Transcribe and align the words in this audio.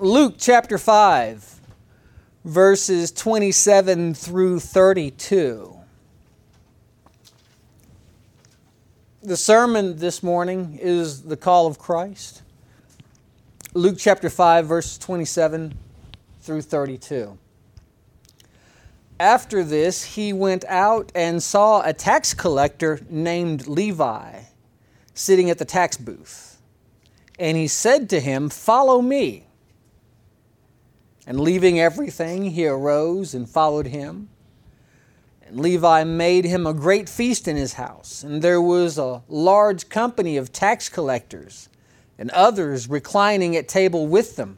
Luke 0.00 0.36
chapter 0.38 0.78
5, 0.78 1.60
verses 2.44 3.10
27 3.10 4.14
through 4.14 4.60
32. 4.60 5.76
The 9.24 9.36
sermon 9.36 9.96
this 9.96 10.22
morning 10.22 10.78
is 10.80 11.22
the 11.22 11.36
call 11.36 11.66
of 11.66 11.80
Christ. 11.80 12.42
Luke 13.74 13.96
chapter 13.98 14.30
5, 14.30 14.66
verses 14.66 14.98
27 14.98 15.76
through 16.42 16.62
32. 16.62 17.36
After 19.18 19.64
this, 19.64 20.04
he 20.04 20.32
went 20.32 20.64
out 20.66 21.10
and 21.16 21.42
saw 21.42 21.82
a 21.82 21.92
tax 21.92 22.34
collector 22.34 23.00
named 23.10 23.66
Levi 23.66 24.42
sitting 25.12 25.50
at 25.50 25.58
the 25.58 25.64
tax 25.64 25.96
booth. 25.96 26.60
And 27.36 27.56
he 27.56 27.66
said 27.66 28.08
to 28.10 28.20
him, 28.20 28.48
Follow 28.48 29.02
me. 29.02 29.47
And 31.28 31.38
leaving 31.38 31.78
everything, 31.78 32.52
he 32.52 32.66
arose 32.66 33.34
and 33.34 33.46
followed 33.46 33.88
him. 33.88 34.30
And 35.42 35.60
Levi 35.60 36.02
made 36.04 36.46
him 36.46 36.66
a 36.66 36.72
great 36.72 37.06
feast 37.06 37.46
in 37.46 37.54
his 37.54 37.74
house, 37.74 38.24
and 38.24 38.40
there 38.40 38.62
was 38.62 38.96
a 38.96 39.22
large 39.28 39.90
company 39.90 40.38
of 40.38 40.54
tax 40.54 40.88
collectors 40.88 41.68
and 42.18 42.30
others 42.30 42.88
reclining 42.88 43.54
at 43.56 43.68
table 43.68 44.06
with 44.06 44.36
them. 44.36 44.56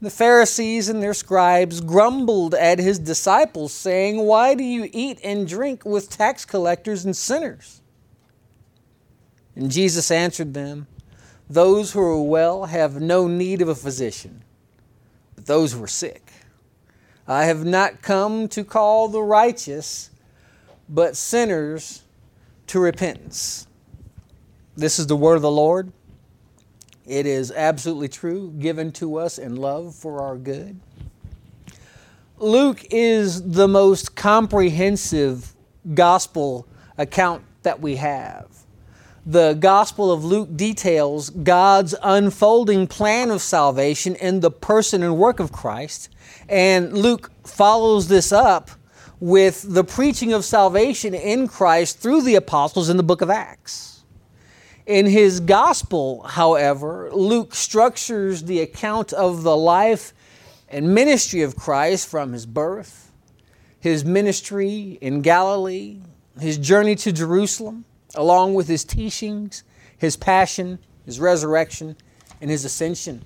The 0.00 0.08
Pharisees 0.08 0.88
and 0.88 1.02
their 1.02 1.12
scribes 1.12 1.82
grumbled 1.82 2.54
at 2.54 2.78
his 2.78 2.98
disciples, 2.98 3.74
saying, 3.74 4.16
Why 4.24 4.54
do 4.54 4.64
you 4.64 4.88
eat 4.94 5.20
and 5.22 5.46
drink 5.46 5.84
with 5.84 6.08
tax 6.08 6.46
collectors 6.46 7.04
and 7.04 7.14
sinners? 7.14 7.82
And 9.54 9.70
Jesus 9.70 10.10
answered 10.10 10.54
them, 10.54 10.86
Those 11.50 11.92
who 11.92 12.00
are 12.00 12.22
well 12.22 12.64
have 12.64 13.02
no 13.02 13.28
need 13.28 13.60
of 13.60 13.68
a 13.68 13.74
physician 13.74 14.44
those 15.48 15.72
who 15.72 15.82
are 15.82 15.88
sick. 15.88 16.30
I 17.26 17.46
have 17.46 17.64
not 17.64 18.02
come 18.02 18.46
to 18.48 18.62
call 18.62 19.08
the 19.08 19.22
righteous, 19.22 20.10
but 20.88 21.16
sinners 21.16 22.04
to 22.68 22.78
repentance. 22.78 23.66
This 24.76 24.98
is 24.98 25.08
the 25.08 25.16
word 25.16 25.36
of 25.36 25.42
the 25.42 25.50
Lord. 25.50 25.90
It 27.06 27.26
is 27.26 27.50
absolutely 27.50 28.08
true, 28.08 28.52
given 28.58 28.92
to 28.92 29.16
us 29.16 29.38
in 29.38 29.56
love 29.56 29.94
for 29.94 30.20
our 30.20 30.36
good. 30.36 30.78
Luke 32.36 32.84
is 32.90 33.50
the 33.50 33.66
most 33.66 34.14
comprehensive 34.14 35.54
gospel 35.94 36.68
account 36.98 37.42
that 37.62 37.80
we 37.80 37.96
have 37.96 38.57
the 39.28 39.52
Gospel 39.52 40.10
of 40.10 40.24
Luke 40.24 40.56
details 40.56 41.28
God's 41.28 41.94
unfolding 42.02 42.86
plan 42.86 43.30
of 43.30 43.42
salvation 43.42 44.14
in 44.14 44.40
the 44.40 44.50
person 44.50 45.02
and 45.02 45.18
work 45.18 45.38
of 45.38 45.52
Christ. 45.52 46.08
And 46.48 46.96
Luke 46.96 47.30
follows 47.44 48.08
this 48.08 48.32
up 48.32 48.70
with 49.20 49.66
the 49.68 49.84
preaching 49.84 50.32
of 50.32 50.46
salvation 50.46 51.12
in 51.12 51.46
Christ 51.46 51.98
through 51.98 52.22
the 52.22 52.36
apostles 52.36 52.88
in 52.88 52.96
the 52.96 53.02
book 53.02 53.20
of 53.20 53.28
Acts. 53.28 54.02
In 54.86 55.04
his 55.04 55.40
gospel, 55.40 56.22
however, 56.22 57.10
Luke 57.12 57.54
structures 57.54 58.44
the 58.44 58.60
account 58.60 59.12
of 59.12 59.42
the 59.42 59.58
life 59.58 60.14
and 60.70 60.94
ministry 60.94 61.42
of 61.42 61.54
Christ 61.54 62.08
from 62.08 62.32
his 62.32 62.46
birth, 62.46 63.12
his 63.78 64.06
ministry 64.06 64.96
in 65.02 65.20
Galilee, 65.20 66.00
his 66.40 66.56
journey 66.56 66.94
to 66.94 67.12
Jerusalem, 67.12 67.84
along 68.14 68.54
with 68.54 68.68
his 68.68 68.84
teachings, 68.84 69.62
his 69.96 70.16
passion, 70.16 70.78
his 71.04 71.20
resurrection, 71.20 71.96
and 72.40 72.50
his 72.50 72.64
ascension. 72.64 73.24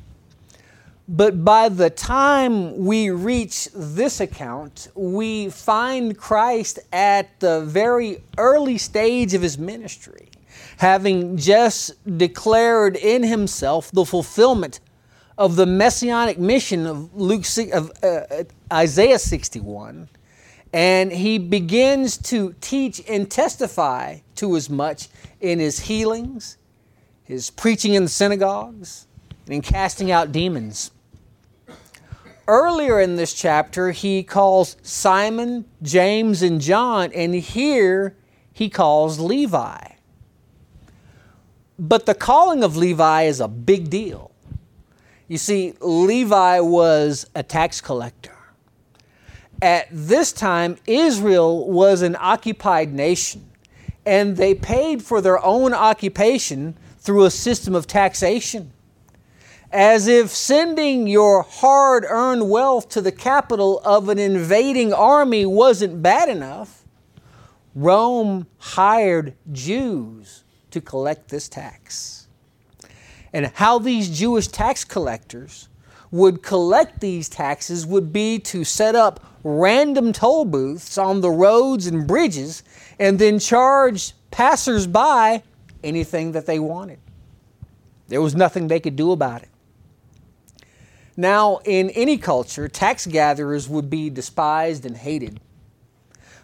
But 1.09 1.45
by 1.45 1.69
the 1.69 1.91
time 1.91 2.85
we 2.85 3.11
reach 3.11 3.69
this 3.75 4.21
account, 4.21 4.89
we 4.95 5.51
find 5.51 6.17
Christ 6.17 6.79
at 6.93 7.41
the 7.41 7.63
very 7.63 8.23
early 8.39 8.79
stage 8.79 9.35
of 9.35 9.43
his 9.43 9.59
ministry, 9.59 10.29
having 10.79 11.37
just 11.37 11.93
declared 12.17 12.97
in 12.97 13.25
himself 13.25 13.91
the 13.91 14.05
fulfillment 14.05 14.81
of 15.37 15.57
the 15.57 15.67
messianic 15.67 16.39
mission 16.39 16.87
of 16.87 17.13
Luke 17.15 17.45
of 17.73 17.91
uh, 18.03 18.45
Isaiah 18.73 19.19
61 19.19 20.09
and 20.73 21.13
he 21.13 21.39
begins 21.39 22.17
to 22.17 22.55
teach 22.61 23.03
and 23.09 23.31
testify 23.31 24.19
to 24.37 24.57
as 24.57 24.71
much 24.71 25.09
in 25.41 25.59
his 25.59 25.81
healings, 25.81 26.57
his 27.23 27.51
preaching 27.51 27.95
in 27.95 28.05
the 28.05 28.09
synagogues, 28.09 29.07
and 29.45 29.55
in 29.55 29.63
casting 29.63 30.11
out 30.11 30.33
demons. 30.33 30.91
Earlier 32.49 33.01
in 33.01 33.17
this 33.17 33.35
chapter, 33.35 33.93
he 33.93 34.23
calls 34.23 34.77
Simon, 34.83 35.67
James, 35.83 36.43
and 36.43 36.61
John, 36.61 37.13
and 37.13 37.35
here 37.35 38.17
he 38.53 38.69
calls 38.69 39.21
Levi. 39.21 39.79
But 41.79 42.07
the 42.07 42.15
calling 42.15 42.65
of 42.65 42.77
Levi 42.77 43.23
is 43.23 43.41
a 43.41 43.49
big 43.49 43.91
deal. 43.91 44.31
You 45.29 45.39
see, 45.39 45.75
Levi 45.81 46.61
was 46.61 47.27
a 47.35 47.43
tax 47.43 47.81
collector 47.81 48.32
at 49.63 49.87
this 49.93 50.33
time, 50.33 50.77
Israel 50.87 51.71
was 51.71 52.03
an 52.03 52.17
occupied 52.19 52.93
nation, 52.93 53.49
and 54.05 54.37
they 54.37 54.55
paid 54.55 55.03
for 55.03 55.21
their 55.21 55.43
own 55.43 55.73
occupation 55.73 56.77
through 56.99 57.25
a 57.25 57.31
system 57.31 57.75
of 57.77 57.87
taxation. 57.87 58.73
As 59.71 60.09
if 60.09 60.31
sending 60.31 61.07
your 61.07 61.43
hard 61.45 62.05
earned 62.07 62.51
wealth 62.51 62.89
to 62.91 63.01
the 63.01 63.13
capital 63.13 63.81
of 63.85 64.09
an 64.09 64.19
invading 64.19 64.93
army 64.93 65.47
wasn't 65.47 66.03
bad 66.03 66.29
enough, 66.29 66.85
Rome 67.75 68.49
hired 68.59 69.35
Jews 69.53 70.43
to 70.73 70.81
collect 70.81 71.29
this 71.29 71.49
tax. 71.49 72.27
And 73.33 73.47
how 73.55 73.79
these 73.79 74.11
Jewish 74.11 74.49
tax 74.49 74.85
collectors 74.85 75.69
would 76.13 76.43
collect 76.43 77.01
these 77.01 77.29
taxes 77.29 77.85
would 77.85 78.13
be 78.13 78.39
to 78.39 78.63
set 78.63 78.95
up 78.95 79.19
random 79.43 80.13
toll 80.13 80.45
booths 80.45 80.97
on 80.99 81.21
the 81.21 81.31
roads 81.31 81.87
and 81.89 82.07
bridges 82.07 82.63
and 83.01 83.19
then 83.19 83.39
charge 83.41 84.13
passersby 84.31 85.43
anything 85.83 86.33
that 86.33 86.47
they 86.47 86.61
wanted. 86.61 87.01
There 88.09 88.21
was 88.21 88.37
nothing 88.37 88.69
they 88.69 88.79
could 88.79 88.95
do 88.95 89.11
about 89.11 89.43
it. 89.43 89.49
Now, 91.17 91.61
in 91.65 91.91
any 91.91 92.19
culture, 92.19 92.69
tax 92.69 93.07
gatherers 93.07 93.69
would 93.69 93.91
be 93.91 94.11
despised 94.11 94.87
and 94.87 94.97
hated. 94.97 95.41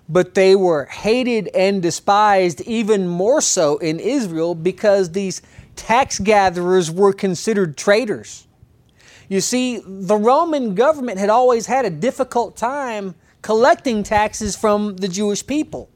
But 0.09 0.35
they 0.35 0.57
were 0.57 0.87
hated 0.87 1.49
and 1.49 1.83
despised 1.83 2.63
even 2.63 3.07
more 3.07 3.43
so 3.43 3.77
in 3.79 4.01
Israel 4.01 4.55
because 4.55 5.13
these 5.13 5.43
tax 5.77 6.19
gatherers 6.19 6.91
were 6.91 7.13
considered 7.13 7.77
traitors. 7.77 8.48
You 9.29 9.43
see, 9.43 9.83
the 9.85 10.17
Roman 10.17 10.75
government 10.75 11.19
had 11.19 11.29
always 11.29 11.67
had 11.67 11.85
a 11.85 11.91
difficult 11.91 12.57
time 12.57 13.15
collecting 13.43 14.03
taxes 14.03 14.57
from 14.57 14.97
the 14.97 15.09
Jewish 15.09 15.47
people 15.47 15.91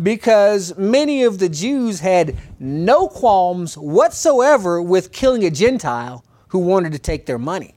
because 0.00 0.76
many 0.76 1.24
of 1.24 1.38
the 1.38 1.48
Jews 1.48 2.00
had 2.00 2.36
no 2.58 3.08
qualms 3.08 3.76
whatsoever 3.76 4.80
with 4.80 5.12
killing 5.12 5.44
a 5.44 5.50
Gentile 5.50 6.24
who 6.48 6.60
wanted 6.60 6.92
to 6.92 6.98
take 6.98 7.26
their 7.26 7.38
money. 7.38 7.74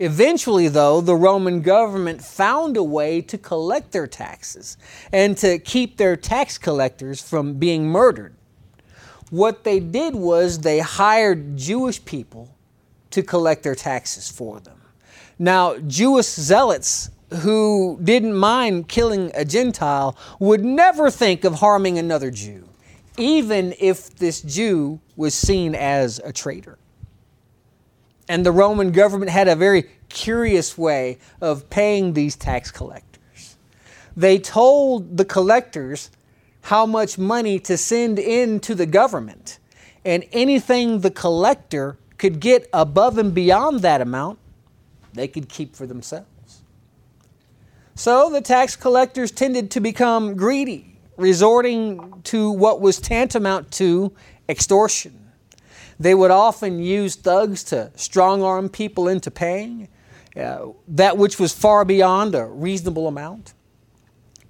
Eventually, 0.00 0.68
though, 0.68 1.00
the 1.00 1.16
Roman 1.16 1.60
government 1.60 2.22
found 2.22 2.76
a 2.76 2.84
way 2.84 3.20
to 3.22 3.36
collect 3.36 3.90
their 3.90 4.06
taxes 4.06 4.76
and 5.12 5.36
to 5.38 5.58
keep 5.58 5.96
their 5.96 6.16
tax 6.16 6.56
collectors 6.56 7.20
from 7.20 7.54
being 7.54 7.88
murdered. 7.88 8.36
What 9.30 9.64
they 9.64 9.80
did 9.80 10.14
was 10.14 10.60
they 10.60 10.78
hired 10.78 11.56
Jewish 11.56 12.04
people 12.04 12.54
to 13.10 13.22
collect 13.22 13.62
their 13.62 13.74
taxes 13.74 14.30
for 14.30 14.60
them. 14.60 14.80
Now, 15.38 15.78
Jewish 15.78 16.26
zealots 16.26 17.10
who 17.42 17.98
didn't 18.02 18.34
mind 18.34 18.88
killing 18.88 19.30
a 19.34 19.44
Gentile 19.44 20.16
would 20.38 20.64
never 20.64 21.10
think 21.10 21.44
of 21.44 21.54
harming 21.54 21.98
another 21.98 22.30
Jew, 22.30 22.68
even 23.16 23.74
if 23.78 24.16
this 24.16 24.40
Jew 24.40 25.00
was 25.16 25.34
seen 25.34 25.74
as 25.74 26.20
a 26.24 26.32
traitor. 26.32 26.78
And 28.28 28.44
the 28.44 28.52
Roman 28.52 28.92
government 28.92 29.30
had 29.30 29.48
a 29.48 29.56
very 29.56 29.84
curious 30.08 30.76
way 30.76 31.18
of 31.40 31.68
paying 31.70 32.12
these 32.14 32.36
tax 32.36 32.70
collectors. 32.70 33.56
They 34.16 34.38
told 34.38 35.16
the 35.16 35.24
collectors 35.24 36.10
how 36.62 36.86
much 36.86 37.18
money 37.18 37.58
to 37.60 37.76
send 37.76 38.18
in 38.18 38.60
to 38.60 38.74
the 38.74 38.86
government, 38.86 39.58
and 40.04 40.24
anything 40.32 41.00
the 41.00 41.10
collector 41.10 41.96
could 42.18 42.40
get 42.40 42.68
above 42.72 43.16
and 43.16 43.32
beyond 43.32 43.80
that 43.80 44.00
amount, 44.00 44.38
they 45.14 45.28
could 45.28 45.48
keep 45.48 45.74
for 45.74 45.86
themselves. 45.86 46.62
So 47.94 48.30
the 48.30 48.40
tax 48.40 48.76
collectors 48.76 49.30
tended 49.30 49.70
to 49.72 49.80
become 49.80 50.36
greedy, 50.36 50.98
resorting 51.16 52.20
to 52.24 52.50
what 52.50 52.80
was 52.80 53.00
tantamount 53.00 53.72
to 53.72 54.12
extortion. 54.48 55.30
They 55.98 56.14
would 56.14 56.30
often 56.30 56.78
use 56.78 57.16
thugs 57.16 57.64
to 57.64 57.90
strong 57.96 58.42
arm 58.42 58.68
people 58.68 59.08
into 59.08 59.30
paying 59.30 59.88
uh, 60.36 60.68
that 60.86 61.18
which 61.18 61.40
was 61.40 61.52
far 61.52 61.84
beyond 61.84 62.34
a 62.34 62.46
reasonable 62.46 63.08
amount. 63.08 63.54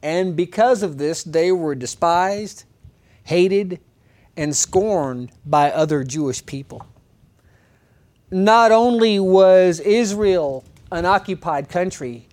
And 0.02 0.36
because 0.36 0.82
of 0.82 0.98
this, 0.98 1.24
they 1.24 1.50
were 1.50 1.74
despised, 1.74 2.64
hated, 3.24 3.80
and 4.36 4.54
scorned 4.54 5.32
by 5.46 5.72
other 5.72 6.04
Jewish 6.04 6.44
people. 6.44 6.86
Not 8.30 8.72
only 8.72 9.18
was 9.18 9.80
Israel 9.80 10.64
an 10.92 11.06
occupied 11.06 11.68
country, 11.68 12.28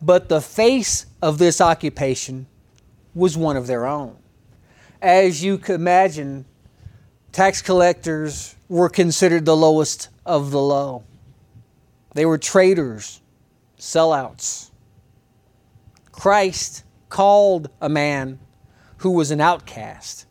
but 0.00 0.28
the 0.28 0.40
face 0.40 1.06
of 1.20 1.38
this 1.38 1.60
occupation 1.60 2.46
was 3.14 3.36
one 3.36 3.56
of 3.56 3.66
their 3.66 3.86
own. 3.86 4.16
As 5.02 5.44
you 5.44 5.58
can 5.58 5.74
imagine, 5.74 6.46
tax 7.32 7.60
collectors 7.60 8.54
were 8.68 8.88
considered 8.88 9.44
the 9.44 9.56
lowest 9.56 10.08
of 10.24 10.50
the 10.50 10.60
low. 10.60 11.04
They 12.14 12.24
were 12.24 12.38
traitors, 12.38 13.20
sellouts. 13.78 14.70
Christ 16.10 16.84
called 17.10 17.68
a 17.80 17.88
man 17.88 18.38
who 18.98 19.10
was 19.10 19.30
an 19.30 19.40
outcast 19.40 20.26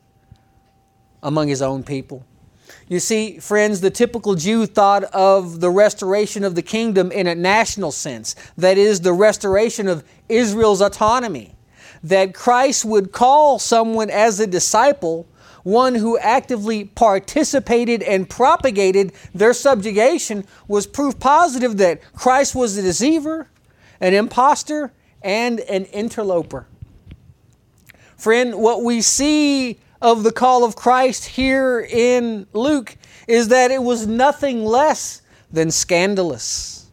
among 1.21 1.47
his 1.47 1.61
own 1.61 1.83
people. 1.83 2.25
You 2.93 2.99
see, 2.99 3.39
friends, 3.39 3.81
the 3.81 3.89
typical 3.89 4.35
Jew 4.35 4.67
thought 4.67 5.03
of 5.05 5.61
the 5.61 5.71
restoration 5.71 6.43
of 6.43 6.53
the 6.53 6.61
kingdom 6.61 7.11
in 7.11 7.25
a 7.25 7.33
national 7.33 7.91
sense, 7.91 8.35
that 8.55 8.77
is, 8.77 9.01
the 9.01 9.13
restoration 9.13 9.87
of 9.87 10.03
Israel's 10.29 10.79
autonomy. 10.79 11.55
That 12.03 12.35
Christ 12.35 12.85
would 12.85 13.11
call 13.11 13.57
someone 13.57 14.11
as 14.11 14.39
a 14.39 14.45
disciple 14.45 15.27
one 15.63 15.95
who 15.95 16.19
actively 16.19 16.85
participated 16.85 18.03
and 18.03 18.29
propagated 18.29 19.13
their 19.33 19.53
subjugation 19.53 20.45
was 20.67 20.85
proof 20.85 21.17
positive 21.17 21.77
that 21.77 21.99
Christ 22.13 22.53
was 22.53 22.77
a 22.77 22.83
deceiver, 22.83 23.47
an 24.01 24.13
impostor, 24.13 24.93
and 25.23 25.61
an 25.61 25.85
interloper. 25.85 26.67
Friend, 28.17 28.53
what 28.53 28.83
we 28.83 29.01
see 29.01 29.79
of 30.03 30.23
the 30.23 30.31
call 30.33 30.65
of 30.65 30.75
Christ 30.75 31.23
here 31.23 31.79
in 31.79 32.45
Luke 32.51 32.97
is 33.25 33.47
that 33.47 33.71
it 33.71 33.81
was 33.81 34.05
nothing 34.05 34.65
less 34.65 35.21
than 35.49 35.71
scandalous. 35.71 36.91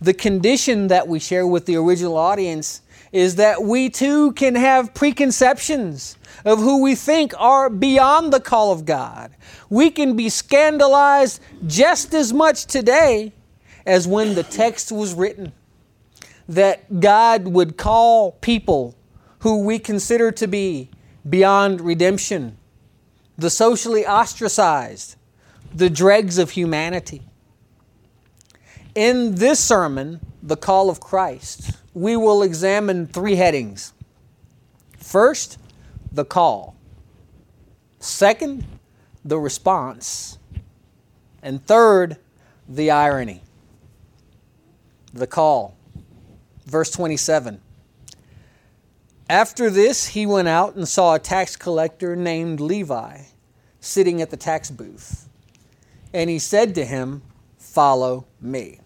The 0.00 0.14
condition 0.14 0.86
that 0.86 1.08
we 1.08 1.18
share 1.18 1.44
with 1.44 1.66
the 1.66 1.74
original 1.74 2.16
audience 2.16 2.82
is 3.10 3.34
that 3.34 3.64
we 3.64 3.90
too 3.90 4.30
can 4.32 4.54
have 4.54 4.94
preconceptions 4.94 6.16
of 6.44 6.60
who 6.60 6.82
we 6.82 6.94
think 6.94 7.34
are 7.36 7.68
beyond 7.68 8.32
the 8.32 8.40
call 8.40 8.70
of 8.70 8.84
God. 8.84 9.32
We 9.68 9.90
can 9.90 10.14
be 10.14 10.28
scandalized 10.28 11.42
just 11.66 12.14
as 12.14 12.32
much 12.32 12.66
today 12.66 13.32
as 13.86 14.06
when 14.06 14.36
the 14.36 14.44
text 14.44 14.92
was 14.92 15.14
written. 15.14 15.52
That 16.48 17.00
God 17.00 17.48
would 17.48 17.76
call 17.76 18.32
people 18.40 18.94
who 19.40 19.64
we 19.64 19.80
consider 19.80 20.30
to 20.30 20.46
be 20.46 20.88
beyond 21.28 21.80
redemption, 21.80 22.56
the 23.38 23.50
socially 23.50 24.06
ostracized, 24.06 25.16
the 25.74 25.90
dregs 25.90 26.38
of 26.38 26.50
humanity. 26.50 27.22
In 28.94 29.36
this 29.36 29.58
sermon, 29.58 30.20
The 30.42 30.56
Call 30.56 30.90
of 30.90 31.00
Christ, 31.00 31.72
we 31.94 32.16
will 32.16 32.42
examine 32.42 33.06
three 33.06 33.36
headings. 33.36 33.92
First, 34.98 35.58
the 36.10 36.24
call. 36.24 36.76
Second, 38.00 38.66
the 39.24 39.38
response. 39.38 40.38
And 41.42 41.64
third, 41.64 42.18
the 42.68 42.90
irony. 42.90 43.42
The 45.12 45.26
call. 45.26 45.76
Verse 46.66 46.90
27. 46.90 47.60
After 49.32 49.70
this, 49.70 50.08
he 50.08 50.26
went 50.26 50.48
out 50.48 50.74
and 50.74 50.86
saw 50.86 51.14
a 51.14 51.18
tax 51.18 51.56
collector 51.56 52.14
named 52.14 52.60
Levi 52.60 53.22
sitting 53.80 54.20
at 54.20 54.28
the 54.28 54.36
tax 54.36 54.70
booth. 54.70 55.26
And 56.12 56.28
he 56.28 56.38
said 56.38 56.74
to 56.74 56.84
him, 56.84 57.22
Follow 57.56 58.26
me. 58.42 58.80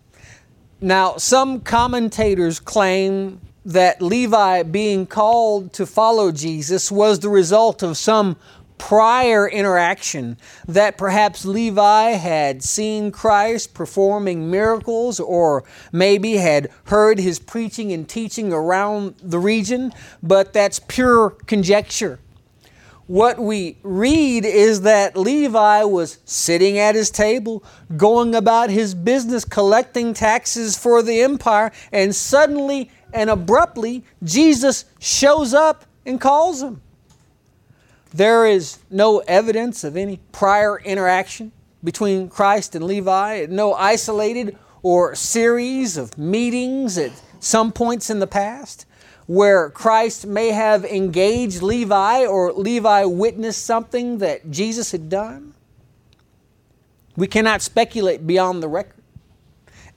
Now, 0.80 1.16
some 1.16 1.62
commentators 1.62 2.60
claim 2.60 3.40
that 3.64 4.00
Levi 4.00 4.62
being 4.62 5.04
called 5.04 5.72
to 5.72 5.84
follow 5.84 6.30
Jesus 6.30 6.92
was 6.92 7.18
the 7.18 7.28
result 7.28 7.82
of 7.82 7.96
some 7.96 8.36
prior 8.78 9.48
interaction 9.48 10.36
that 10.66 10.96
perhaps 10.98 11.44
Levi 11.44 12.10
had 12.10 12.62
seen 12.62 13.10
Christ 13.10 13.74
performing 13.74 14.50
miracles 14.50 15.18
or 15.20 15.64
maybe 15.92 16.34
had 16.34 16.70
heard 16.84 17.18
his 17.18 17.38
preaching 17.38 17.92
and 17.92 18.08
teaching 18.08 18.52
around 18.52 19.14
the 19.22 19.38
region, 19.38 19.92
but 20.22 20.52
that's 20.52 20.78
pure 20.78 21.30
conjecture. 21.46 22.18
What 23.06 23.38
we 23.38 23.78
read 23.84 24.44
is 24.44 24.80
that 24.80 25.16
Levi 25.16 25.84
was 25.84 26.18
sitting 26.24 26.76
at 26.76 26.96
his 26.96 27.10
table, 27.10 27.62
going 27.96 28.34
about 28.34 28.68
his 28.68 28.96
business, 28.96 29.44
collecting 29.44 30.12
taxes 30.12 30.76
for 30.76 31.02
the 31.02 31.20
empire, 31.20 31.70
and 31.92 32.12
suddenly 32.14 32.90
and 33.12 33.30
abruptly, 33.30 34.04
Jesus 34.24 34.86
shows 34.98 35.54
up 35.54 35.84
and 36.04 36.20
calls 36.20 36.62
him. 36.62 36.82
There 38.12 38.46
is 38.46 38.78
no 38.90 39.18
evidence 39.20 39.84
of 39.84 39.96
any 39.96 40.20
prior 40.32 40.78
interaction 40.80 41.52
between 41.82 42.28
Christ 42.28 42.74
and 42.74 42.84
Levi, 42.84 43.46
no 43.48 43.74
isolated 43.74 44.56
or 44.82 45.14
series 45.14 45.96
of 45.96 46.16
meetings 46.16 46.96
at 46.98 47.12
some 47.40 47.72
points 47.72 48.10
in 48.10 48.18
the 48.20 48.26
past 48.26 48.86
where 49.26 49.70
Christ 49.70 50.26
may 50.26 50.50
have 50.50 50.84
engaged 50.84 51.60
Levi 51.62 52.24
or 52.26 52.52
Levi 52.52 53.04
witnessed 53.04 53.64
something 53.64 54.18
that 54.18 54.50
Jesus 54.50 54.92
had 54.92 55.08
done. 55.08 55.52
We 57.16 57.26
cannot 57.26 57.62
speculate 57.62 58.26
beyond 58.26 58.62
the 58.62 58.68
record. 58.68 59.02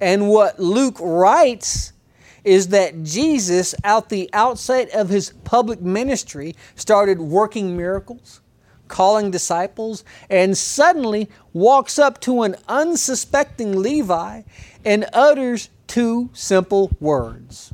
And 0.02 0.30
what 0.30 0.60
Luke 0.60 0.98
writes 1.00 1.94
is 2.44 2.70
that 2.70 3.04
Jesus, 3.04 3.76
out 3.84 4.10
the 4.10 4.30
outset 4.34 4.90
of 4.94 5.10
his 5.10 5.32
public 5.44 5.82
ministry, 5.82 6.56
started 6.76 7.20
working 7.20 7.76
miracles, 7.76 8.42
calling 8.88 9.32
disciples, 9.32 10.04
and 10.30 10.58
suddenly 10.58 11.30
walks 11.54 12.00
up 12.00 12.20
to 12.22 12.44
an 12.44 12.56
unsuspecting 12.68 13.82
Levi 13.82 14.42
and 14.84 15.06
utters 15.14 15.70
two 15.88 16.30
simple 16.34 16.92
words 17.00 17.74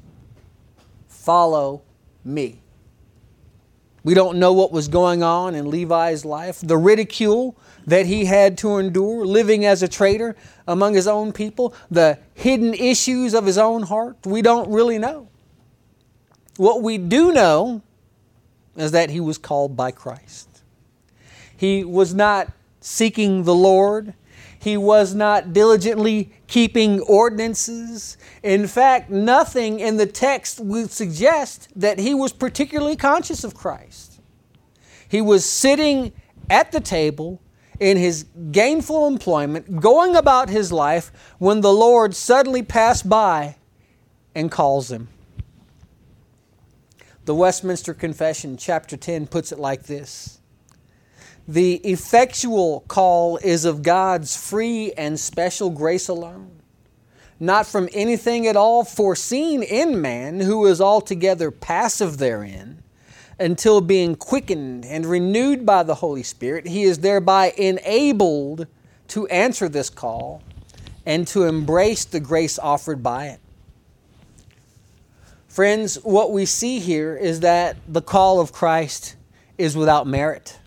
Follow 1.07 1.81
me. 2.23 2.61
We 4.05 4.13
don't 4.13 4.37
know 4.37 4.53
what 4.53 4.71
was 4.71 4.87
going 4.87 5.23
on 5.23 5.55
in 5.55 5.71
Levi's 5.71 6.23
life. 6.23 6.59
The 6.61 6.77
ridicule 6.77 7.57
that 7.87 8.05
he 8.05 8.25
had 8.25 8.55
to 8.59 8.77
endure, 8.77 9.25
living 9.25 9.65
as 9.65 9.81
a 9.81 9.87
traitor 9.87 10.35
among 10.67 10.93
his 10.93 11.07
own 11.07 11.33
people, 11.33 11.73
the 11.89 12.19
hidden 12.35 12.75
issues 12.75 13.33
of 13.33 13.47
his 13.47 13.57
own 13.57 13.81
heart, 13.81 14.17
we 14.23 14.43
don't 14.43 14.69
really 14.69 14.99
know. 14.99 15.27
What 16.57 16.83
we 16.83 16.99
do 16.99 17.33
know 17.33 17.81
is 18.77 18.91
that 18.91 19.09
he 19.09 19.19
was 19.19 19.39
called 19.39 19.75
by 19.75 19.89
Christ. 19.89 20.61
He 21.57 21.83
was 21.83 22.13
not 22.13 22.51
seeking 22.81 23.43
the 23.43 23.55
Lord. 23.55 24.13
He 24.65 24.77
was 24.77 25.13
not 25.13 25.53
diligently 25.53 26.31
keeping 26.47 26.99
ordinances. 27.01 28.17
In 28.41 28.65
fact, 28.65 29.11
nothing 29.11 29.79
in 29.79 29.97
the 29.97 30.07
text 30.07 30.59
would 30.59 30.89
suggest 30.89 31.69
that 31.75 31.99
he 31.99 32.15
was 32.15 32.33
particularly 32.33 32.95
conscious 32.95 33.43
of 33.43 33.53
Christ. 33.53 34.19
He 35.07 35.21
was 35.21 35.45
sitting 35.45 36.13
at 36.49 36.71
the 36.71 36.79
table 36.79 37.39
in 37.79 37.97
his 37.97 38.25
gainful 38.51 39.05
employment, 39.05 39.81
going 39.81 40.15
about 40.15 40.49
his 40.49 40.71
life, 40.71 41.11
when 41.37 41.61
the 41.61 41.71
Lord 41.71 42.15
suddenly 42.15 42.63
passed 42.63 43.07
by 43.07 43.57
and 44.33 44.49
calls 44.49 44.91
him. 44.91 45.09
The 47.25 47.35
Westminster 47.35 47.93
Confession, 47.93 48.57
chapter 48.57 48.97
10, 48.97 49.27
puts 49.27 49.51
it 49.51 49.59
like 49.59 49.83
this 49.83 50.39
The 51.47 51.75
effectual 51.75 52.81
call 52.87 53.37
is 53.37 53.65
of 53.65 53.83
God's 53.83 54.35
free 54.35 54.91
and 54.93 55.19
special 55.19 55.69
grace 55.69 56.07
alone, 56.07 56.61
not 57.39 57.67
from 57.67 57.87
anything 57.93 58.47
at 58.47 58.55
all 58.55 58.83
foreseen 58.83 59.61
in 59.61 60.01
man, 60.01 60.39
who 60.39 60.65
is 60.65 60.81
altogether 60.81 61.51
passive 61.51 62.17
therein 62.17 62.81
until 63.39 63.81
being 63.81 64.15
quickened 64.15 64.85
and 64.85 65.05
renewed 65.05 65.65
by 65.65 65.83
the 65.83 65.95
Holy 65.95 66.23
Spirit, 66.23 66.67
he 66.67 66.83
is 66.83 66.99
thereby 66.99 67.53
enabled 67.57 68.67
to 69.09 69.27
answer 69.27 69.69
this 69.69 69.89
call 69.89 70.41
and 71.05 71.27
to 71.27 71.43
embrace 71.43 72.05
the 72.05 72.19
grace 72.19 72.57
offered 72.57 73.03
by 73.03 73.27
it. 73.27 73.39
Friends, 75.47 75.95
what 76.03 76.31
we 76.31 76.45
see 76.45 76.79
here 76.79 77.15
is 77.15 77.41
that 77.41 77.77
the 77.87 78.01
call 78.01 78.39
of 78.39 78.51
Christ 78.51 79.15
is 79.57 79.77
without 79.77 80.07
merit. 80.07 80.57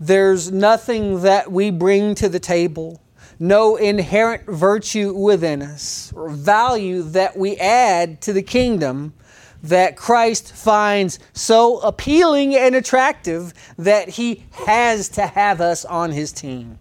There's 0.00 0.52
nothing 0.52 1.22
that 1.22 1.50
we 1.50 1.70
bring 1.70 2.14
to 2.16 2.28
the 2.28 2.38
table, 2.38 3.02
no 3.40 3.74
inherent 3.74 4.46
virtue 4.46 5.12
within 5.12 5.60
us 5.60 6.12
or 6.14 6.28
value 6.28 7.02
that 7.02 7.36
we 7.36 7.56
add 7.56 8.20
to 8.22 8.32
the 8.32 8.42
kingdom 8.42 9.12
that 9.60 9.96
Christ 9.96 10.54
finds 10.54 11.18
so 11.32 11.78
appealing 11.80 12.54
and 12.54 12.76
attractive 12.76 13.52
that 13.76 14.10
he 14.10 14.44
has 14.52 15.08
to 15.10 15.26
have 15.26 15.60
us 15.60 15.84
on 15.84 16.12
his 16.12 16.30
team. 16.32 16.78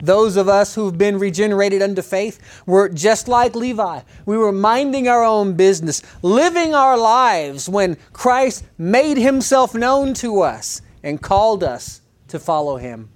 Those 0.00 0.36
of 0.36 0.48
us 0.48 0.76
who've 0.76 0.96
been 0.96 1.18
regenerated 1.18 1.82
unto 1.82 2.02
faith 2.02 2.62
were 2.66 2.88
just 2.88 3.26
like 3.26 3.56
Levi. 3.56 4.02
We 4.26 4.38
were 4.38 4.52
minding 4.52 5.08
our 5.08 5.24
own 5.24 5.54
business, 5.54 6.02
living 6.22 6.72
our 6.72 6.96
lives 6.96 7.68
when 7.68 7.96
Christ 8.12 8.64
made 8.78 9.16
himself 9.16 9.74
known 9.74 10.14
to 10.14 10.42
us 10.42 10.82
and 11.02 11.20
called 11.20 11.62
us 11.62 12.00
to 12.28 12.38
follow 12.38 12.76
him. 12.76 13.08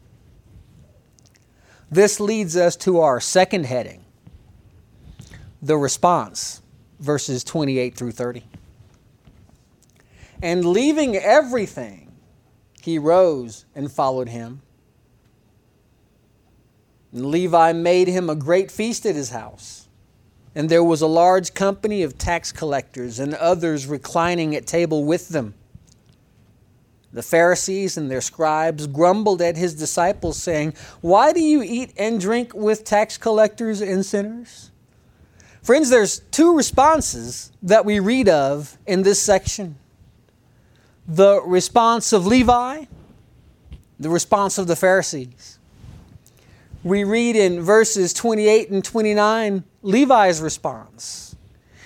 This 1.90 2.20
leads 2.20 2.56
us 2.56 2.76
to 2.76 3.00
our 3.00 3.20
second 3.20 3.66
heading 3.66 4.02
the 5.60 5.76
response, 5.76 6.60
verses 6.98 7.44
28 7.44 7.94
through 7.94 8.10
30. 8.10 8.42
And 10.42 10.64
leaving 10.64 11.14
everything, 11.14 12.10
he 12.80 12.98
rose 12.98 13.64
and 13.76 13.90
followed 13.90 14.28
him. 14.28 14.60
And 17.12 17.26
Levi 17.26 17.72
made 17.72 18.08
him 18.08 18.28
a 18.28 18.34
great 18.34 18.72
feast 18.72 19.06
at 19.06 19.14
his 19.14 19.30
house. 19.30 19.86
And 20.54 20.68
there 20.68 20.82
was 20.82 21.00
a 21.00 21.06
large 21.06 21.54
company 21.54 22.02
of 22.02 22.18
tax 22.18 22.50
collectors 22.50 23.20
and 23.20 23.34
others 23.34 23.86
reclining 23.86 24.56
at 24.56 24.66
table 24.66 25.04
with 25.04 25.28
them. 25.28 25.54
The 27.12 27.22
Pharisees 27.22 27.96
and 27.96 28.10
their 28.10 28.20
scribes 28.20 28.86
grumbled 28.86 29.42
at 29.42 29.56
his 29.56 29.74
disciples, 29.74 30.42
saying, 30.42 30.74
Why 31.00 31.32
do 31.32 31.40
you 31.40 31.62
eat 31.62 31.92
and 31.98 32.20
drink 32.20 32.54
with 32.54 32.84
tax 32.84 33.18
collectors 33.18 33.80
and 33.80 34.04
sinners? 34.04 34.70
Friends, 35.62 35.90
there's 35.90 36.20
two 36.30 36.56
responses 36.56 37.52
that 37.62 37.84
we 37.84 38.00
read 38.00 38.28
of 38.28 38.78
in 38.86 39.02
this 39.02 39.20
section 39.20 39.76
the 41.06 41.42
response 41.42 42.12
of 42.12 42.26
Levi, 42.26 42.84
the 43.98 44.08
response 44.08 44.56
of 44.56 44.66
the 44.66 44.76
Pharisees 44.76 45.58
we 46.84 47.04
read 47.04 47.36
in 47.36 47.60
verses 47.60 48.12
28 48.12 48.70
and 48.70 48.84
29 48.84 49.64
Levi's 49.82 50.40
response. 50.40 51.36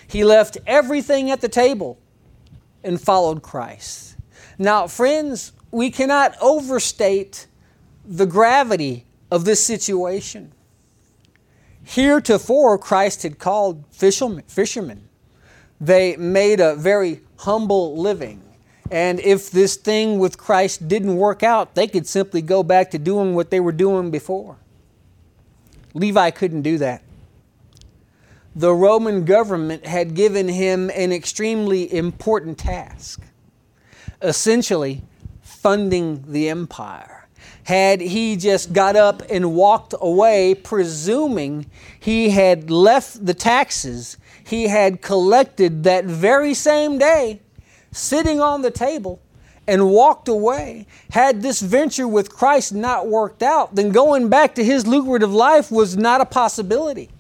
He 0.07 0.25
left 0.25 0.59
everything 0.67 1.31
at 1.31 1.41
the 1.41 1.49
table 1.49 1.99
and 2.83 3.01
followed 3.01 3.43
Christ. 3.43 4.16
Now, 4.59 4.87
friends, 4.87 5.53
we 5.71 5.91
cannot 5.91 6.37
overstate 6.41 7.47
the 8.05 8.27
gravity 8.27 9.05
of 9.31 9.45
this 9.45 9.63
situation. 9.63 10.53
Heretofore, 11.85 12.79
Christ 12.79 13.23
had 13.23 13.39
called 13.39 13.85
fishermen. 13.91 15.09
They 15.81 16.17
made 16.17 16.61
a 16.61 16.75
very 16.75 17.21
humble 17.39 17.97
living. 17.97 18.43
And 18.91 19.21
if 19.21 19.51
this 19.51 19.77
thing 19.77 20.19
with 20.19 20.39
Christ 20.39 20.89
didn't 20.89 21.17
work 21.17 21.43
out, 21.43 21.75
they 21.75 21.89
could 21.89 22.07
simply 22.07 22.41
go 22.41 22.63
back 22.63 22.91
to 22.93 22.99
doing 22.99 23.35
what 23.35 23.51
they 23.51 23.61
were 23.61 23.73
doing 23.73 24.11
before. 24.11 24.57
Levi 25.93 26.31
couldn't 26.31 26.63
do 26.63 26.79
that. 26.79 27.03
The 28.55 28.73
Roman 28.73 29.25
government 29.25 29.87
had 29.87 30.15
given 30.15 30.49
him 30.49 30.91
an 30.95 31.13
extremely 31.13 31.93
important 31.93 32.59
task, 32.59 33.23
essentially 34.23 35.03
funding 35.43 36.25
the 36.31 36.49
empire. 36.49 37.29
Had 37.65 38.01
he 38.01 38.37
just 38.37 38.73
got 38.73 38.95
up 38.97 39.23
and 39.29 39.55
walked 39.55 39.95
away, 40.01 40.55
presuming 40.55 41.67
he 41.99 42.31
had 42.31 42.71
left 42.71 43.25
the 43.27 43.35
taxes 43.35 44.17
he 44.45 44.69
had 44.69 45.03
collected 45.03 45.83
that 45.83 46.05
very 46.05 46.55
same 46.55 46.99
day, 46.99 47.41
sitting 47.91 48.41
on 48.41 48.63
the 48.63 48.71
table, 48.71 49.21
and 49.67 49.91
walked 49.91 50.29
away, 50.29 50.87
had 51.11 51.43
this 51.43 51.61
venture 51.61 52.07
with 52.07 52.33
Christ 52.33 52.73
not 52.73 53.09
worked 53.09 53.43
out, 53.43 53.75
then 53.75 53.91
going 53.91 54.29
back 54.29 54.55
to 54.55 54.65
his 54.65 54.87
lucrative 54.87 55.35
life 55.35 55.73
was 55.73 55.97
not 55.97 56.21
a 56.21 56.27
possibility. 56.27 57.11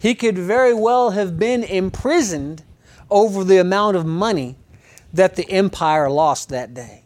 He 0.00 0.16
could 0.16 0.36
very 0.36 0.74
well 0.74 1.10
have 1.10 1.38
been 1.38 1.62
imprisoned 1.62 2.64
over 3.08 3.44
the 3.44 3.58
amount 3.58 3.96
of 3.96 4.04
money 4.04 4.56
that 5.14 5.36
the 5.36 5.48
empire 5.48 6.10
lost 6.10 6.48
that 6.50 6.74
day. 6.74 7.04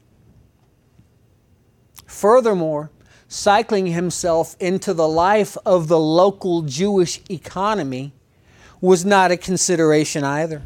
Furthermore, 2.07 2.91
cycling 3.29 3.87
himself 3.87 4.57
into 4.59 4.95
the 4.95 5.07
life 5.07 5.59
of 5.67 5.89
the 5.89 5.99
local 5.99 6.63
Jewish 6.63 7.21
economy 7.31 8.13
was 8.81 9.05
not 9.05 9.31
a 9.31 9.37
consideration 9.37 10.25
either, 10.25 10.63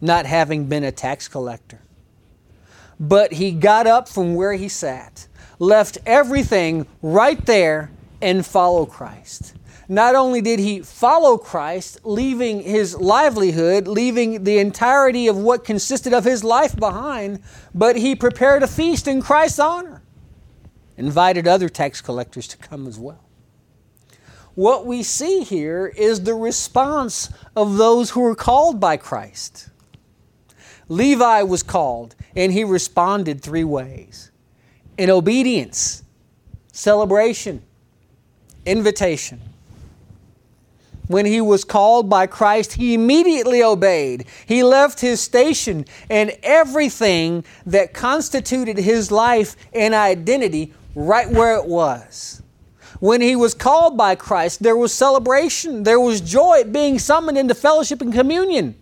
not 0.00 0.24
having 0.24 0.66
been 0.66 0.84
a 0.84 0.90
tax 0.90 1.28
collector. 1.28 1.80
But 2.98 3.34
he 3.34 3.52
got 3.52 3.86
up 3.86 4.08
from 4.08 4.34
where 4.34 4.54
he 4.54 4.68
sat, 4.68 5.28
left 5.58 5.98
everything 6.06 6.86
right 7.02 7.44
there, 7.44 7.90
and 8.22 8.46
followed 8.46 8.86
Christ. 8.86 9.54
Not 9.88 10.14
only 10.14 10.40
did 10.40 10.58
he 10.58 10.80
follow 10.80 11.36
Christ, 11.36 12.00
leaving 12.04 12.62
his 12.62 12.96
livelihood, 12.96 13.86
leaving 13.86 14.44
the 14.44 14.58
entirety 14.58 15.28
of 15.28 15.36
what 15.36 15.64
consisted 15.64 16.12
of 16.12 16.24
his 16.24 16.42
life 16.42 16.74
behind, 16.74 17.40
but 17.74 17.96
he 17.96 18.14
prepared 18.14 18.62
a 18.62 18.66
feast 18.66 19.06
in 19.06 19.20
Christ's 19.20 19.58
honor, 19.58 20.02
invited 20.96 21.46
other 21.46 21.68
tax 21.68 22.00
collectors 22.00 22.48
to 22.48 22.56
come 22.56 22.86
as 22.86 22.98
well. 22.98 23.20
What 24.54 24.86
we 24.86 25.02
see 25.02 25.42
here 25.42 25.92
is 25.96 26.22
the 26.22 26.34
response 26.34 27.28
of 27.56 27.76
those 27.76 28.10
who 28.10 28.20
were 28.20 28.36
called 28.36 28.80
by 28.80 28.96
Christ. 28.96 29.68
Levi 30.88 31.42
was 31.42 31.62
called, 31.62 32.14
and 32.36 32.52
he 32.52 32.62
responded 32.62 33.42
three 33.42 33.64
ways 33.64 34.30
in 34.96 35.10
obedience, 35.10 36.04
celebration, 36.72 37.62
invitation. 38.64 39.40
When 41.06 41.26
he 41.26 41.40
was 41.40 41.64
called 41.64 42.08
by 42.08 42.26
Christ, 42.26 42.74
he 42.74 42.94
immediately 42.94 43.62
obeyed. 43.62 44.24
He 44.46 44.62
left 44.62 45.00
his 45.00 45.20
station 45.20 45.84
and 46.08 46.32
everything 46.42 47.44
that 47.66 47.92
constituted 47.92 48.78
his 48.78 49.10
life 49.10 49.54
and 49.74 49.92
identity 49.94 50.72
right 50.94 51.30
where 51.30 51.56
it 51.56 51.66
was. 51.66 52.42
When 53.00 53.20
he 53.20 53.36
was 53.36 53.52
called 53.52 53.98
by 53.98 54.14
Christ, 54.14 54.62
there 54.62 54.76
was 54.76 54.94
celebration, 54.94 55.82
there 55.82 56.00
was 56.00 56.20
joy 56.22 56.60
at 56.60 56.72
being 56.72 56.98
summoned 56.98 57.36
into 57.36 57.54
fellowship 57.54 58.00
and 58.00 58.12
communion 58.12 58.76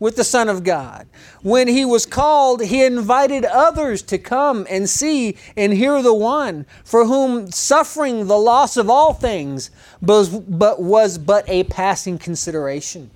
with 0.00 0.16
the 0.16 0.24
Son 0.24 0.48
of 0.48 0.64
God. 0.64 1.08
When 1.42 1.68
he 1.68 1.84
was 1.84 2.06
called, 2.06 2.62
he 2.62 2.84
invited 2.84 3.44
others 3.44 4.02
to 4.02 4.18
come 4.18 4.66
and 4.70 4.88
see 4.88 5.36
and 5.56 5.72
hear 5.72 6.02
the 6.02 6.14
one 6.14 6.66
for 6.84 7.06
whom 7.06 7.50
suffering 7.50 8.26
the 8.26 8.38
loss 8.38 8.76
of 8.76 8.88
all 8.88 9.12
things 9.12 9.70
was, 10.00 10.28
but 10.28 10.80
was 10.80 11.18
but 11.18 11.48
a 11.48 11.64
passing 11.64 12.18
consideration. 12.18 13.10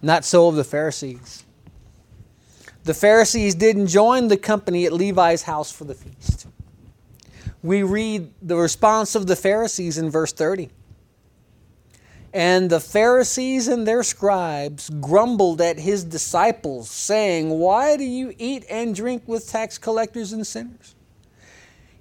Not 0.00 0.24
so 0.24 0.48
of 0.48 0.56
the 0.56 0.64
Pharisees. 0.64 1.44
The 2.84 2.94
Pharisees 2.94 3.54
didn't 3.54 3.88
join 3.88 4.28
the 4.28 4.36
company 4.36 4.86
at 4.86 4.92
Levi's 4.92 5.42
house 5.42 5.72
for 5.72 5.84
the 5.84 5.94
feast. 5.94 6.46
We 7.62 7.82
read 7.82 8.32
the 8.40 8.56
response 8.56 9.16
of 9.16 9.26
the 9.26 9.34
Pharisees 9.34 9.98
in 9.98 10.08
verse 10.08 10.32
30. 10.32 10.70
And 12.36 12.68
the 12.68 12.80
Pharisees 12.80 13.66
and 13.66 13.88
their 13.88 14.02
scribes 14.02 14.90
grumbled 14.90 15.62
at 15.62 15.78
his 15.78 16.04
disciples, 16.04 16.90
saying, 16.90 17.48
Why 17.48 17.96
do 17.96 18.04
you 18.04 18.34
eat 18.36 18.66
and 18.68 18.94
drink 18.94 19.22
with 19.24 19.48
tax 19.48 19.78
collectors 19.78 20.34
and 20.34 20.46
sinners? 20.46 20.94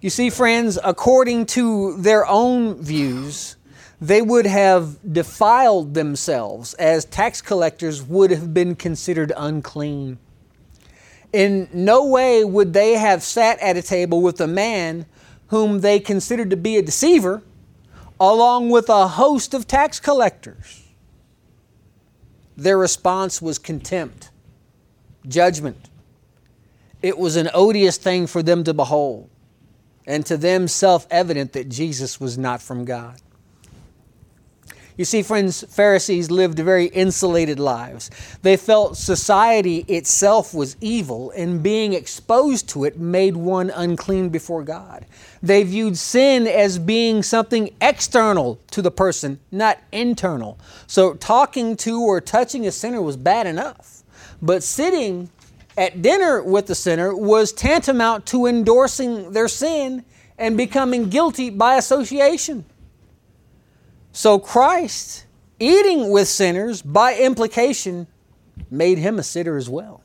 You 0.02 0.10
see, 0.10 0.30
friends, 0.30 0.78
according 0.84 1.46
to 1.58 1.96
their 1.96 2.26
own 2.28 2.84
views, 2.84 3.56
they 4.02 4.22
would 4.22 4.46
have 4.46 4.98
defiled 5.14 5.94
themselves 5.94 6.74
as 6.74 7.06
tax 7.06 7.42
collectors 7.42 8.04
would 8.04 8.32
have 8.32 8.54
been 8.54 8.76
considered 8.76 9.32
unclean. 9.38 10.18
In 11.32 11.70
no 11.72 12.08
way 12.08 12.44
would 12.44 12.74
they 12.74 12.96
have 12.96 13.24
sat 13.24 13.58
at 13.60 13.78
a 13.78 13.82
table 13.82 14.20
with 14.20 14.42
a 14.42 14.48
man 14.48 15.06
whom 15.48 15.80
they 15.80 15.98
considered 15.98 16.50
to 16.50 16.58
be 16.58 16.76
a 16.76 16.82
deceiver 16.82 17.42
along 18.20 18.70
with 18.70 18.90
a 18.90 19.08
host 19.08 19.54
of 19.54 19.68
tax 19.68 20.00
collectors. 20.00 20.84
Their 22.58 22.78
response 22.78 23.42
was 23.42 23.60
contempt, 23.60 24.30
judgment. 25.28 25.90
It 27.02 27.18
was 27.18 27.36
an 27.36 27.50
odious 27.54 27.98
thing 27.98 28.28
for 28.28 28.42
them 28.42 28.64
to 28.64 28.74
behold, 28.74 29.30
and 30.08 30.26
to 30.26 30.38
them 30.38 30.68
self 30.68 31.06
evident 31.12 31.54
that 31.54 31.70
Jesus 31.70 32.20
was 32.20 32.38
not 32.38 32.62
from 32.62 32.86
God. 32.86 33.20
You 34.98 35.04
see, 35.04 35.24
friends, 35.24 35.66
Pharisees 35.68 36.32
lived 36.32 36.58
very 36.58 36.86
insulated 36.86 37.60
lives. 37.60 38.10
They 38.44 38.56
felt 38.56 38.96
society 38.96 39.80
itself 39.90 40.54
was 40.54 40.78
evil, 40.80 41.32
and 41.32 41.62
being 41.62 41.92
exposed 41.92 42.70
to 42.70 42.86
it 42.86 42.98
made 42.98 43.36
one 43.36 43.70
unclean 43.72 44.30
before 44.30 44.64
God. 44.64 45.06
They 45.44 45.64
viewed 45.64 45.98
sin 45.98 46.48
as 46.48 46.80
being 46.80 47.24
something 47.24 47.72
external 47.82 48.58
to 48.72 48.82
the 48.82 48.92
person, 48.92 49.40
not 49.52 49.80
internal. 49.92 50.58
So, 50.88 51.14
talking 51.16 51.76
to 51.78 52.02
or 52.02 52.22
touching 52.22 52.66
a 52.66 52.72
sinner 52.72 53.02
was 53.02 53.18
bad 53.18 53.48
enough. 53.48 54.04
But 54.42 54.64
sitting 54.64 55.30
at 55.78 56.02
dinner 56.02 56.42
with 56.42 56.68
the 56.68 56.76
sinner 56.76 57.14
was 57.14 57.52
tantamount 57.52 58.26
to 58.28 58.46
endorsing 58.46 59.34
their 59.34 59.50
sin 59.50 60.06
and 60.38 60.56
becoming 60.56 61.10
guilty 61.10 61.50
by 61.50 61.76
association. 61.76 62.66
So 64.16 64.40
Christ, 64.40 65.26
eating 65.60 66.10
with 66.10 66.30
sinners, 66.30 66.82
by 66.82 67.18
implication, 67.18 68.08
made 68.72 68.98
him 68.98 69.20
a 69.20 69.24
sinner 69.24 69.58
as 69.58 69.68
well. 69.68 70.04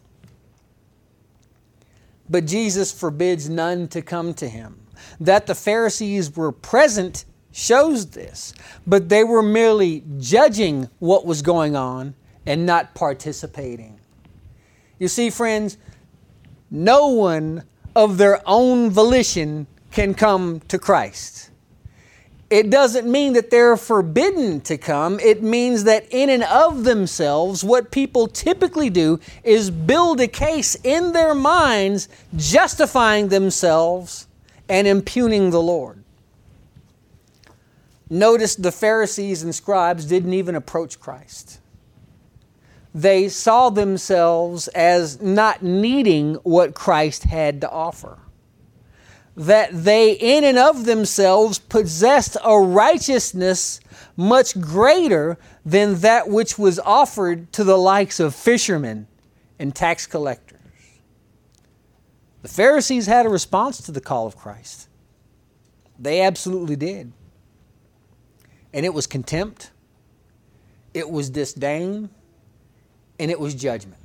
But 2.29 2.45
Jesus 2.45 2.91
forbids 2.91 3.49
none 3.49 3.87
to 3.87 4.03
come 4.03 4.35
to 4.35 4.49
him. 4.49 4.85
That 5.21 5.47
the 5.47 5.55
Pharisees 5.55 6.35
were 6.35 6.51
present 6.51 7.25
shows 7.53 8.11
this, 8.11 8.53
but 8.85 9.11
they 9.11 9.23
were 9.23 9.45
merely 9.45 10.03
judging 10.19 10.91
what 10.99 11.25
was 11.25 11.41
going 11.41 11.77
on 11.77 12.17
and 12.45 12.67
not 12.67 12.97
participating. 12.97 14.01
You 14.99 15.07
see, 15.07 15.31
friends, 15.31 15.79
no 16.69 17.07
one 17.07 17.63
of 17.95 18.19
their 18.19 18.43
own 18.45 18.91
volition 18.91 19.69
can 19.93 20.15
come 20.15 20.59
to 20.67 20.81
Christ 20.81 21.50
it 22.51 22.69
doesn't 22.69 23.11
mean 23.11 23.35
that 23.35 23.51
they're 23.51 23.77
forbidden 23.77 24.61
to 24.63 24.77
come. 24.77 25.21
It 25.21 25.41
means 25.41 25.85
that 25.85 26.07
in 26.11 26.29
and 26.29 26.43
of 26.43 26.83
themselves, 26.83 27.63
what 27.63 27.93
people 27.93 28.27
typically 28.27 28.91
do 28.91 29.21
is 29.45 29.71
build 29.71 30.21
a 30.21 30.27
case 30.27 30.75
in 30.83 31.13
their 31.13 31.33
minds 31.33 32.09
justifying 32.35 33.29
themselves 33.29 34.27
and 34.69 34.89
impugning 34.89 35.51
the 35.51 35.63
Lord. 35.63 36.03
Notice 38.09 38.57
the 38.57 38.73
Pharisees 38.73 39.45
and 39.45 39.55
scribes 39.55 40.05
didn't 40.05 40.35
even 40.35 40.57
approach 40.57 40.99
Christ. 40.99 41.61
They 42.93 43.29
saw 43.29 43.71
themselves 43.71 44.67
as 44.69 45.21
not 45.23 45.63
needing 45.63 46.35
what 46.43 46.75
Christ 46.75 47.23
had 47.23 47.61
to 47.61 47.71
offer 47.71 48.19
that 49.37 49.71
they 49.73 50.13
in 50.13 50.45
and 50.45 50.59
of 50.59 50.85
themselves 50.85 51.59
possessed 51.59 52.37
a 52.45 52.59
righteousness 52.59 53.81
much 54.17 54.61
greater 54.61 55.39
than 55.65 56.01
that 56.01 56.29
which 56.29 56.59
was 56.59 56.79
offered 56.81 57.53
to 57.53 57.65
the 57.65 57.79
likes 57.79 58.21
of 58.21 58.35
fishermen 58.35 59.07
and 59.59 59.75
tax 59.75 60.07
collectors. 60.07 60.59
The 62.43 62.49
Pharisees 62.49 63.07
had 63.07 63.27
a 63.27 63.29
response 63.29 63.81
to 63.83 63.93
the 63.93 64.01
call 64.01 64.27
of 64.27 64.37
Christ. 64.37 64.89
They 65.99 66.23
absolutely 66.23 66.77
did. 66.77 67.13
And 68.73 68.87
it 68.87 68.95
was 68.95 69.07
contempt, 69.07 69.71
it 70.95 71.09
was 71.09 71.29
disdain, 71.29 72.09
and 73.19 73.31
it 73.31 73.39
was 73.39 73.55
judgment. 73.55 74.00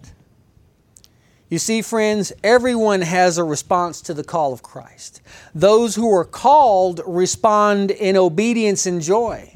You 1.55 1.59
see, 1.59 1.81
friends, 1.81 2.33
everyone 2.43 2.99
has 2.99 3.37
a 3.37 3.43
response 3.45 4.01
to 4.01 4.13
the 4.13 4.25
call 4.25 4.51
of 4.51 4.61
Christ. 4.61 5.21
Those 5.53 5.95
who 5.95 6.13
are 6.13 6.25
called 6.25 6.99
respond 7.07 7.91
in 7.91 8.17
obedience 8.17 8.85
and 8.85 9.01
joy. 9.01 9.55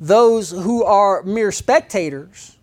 Those 0.00 0.50
who 0.50 0.82
are 0.82 1.22
mere 1.22 1.52
spectators 1.52 2.56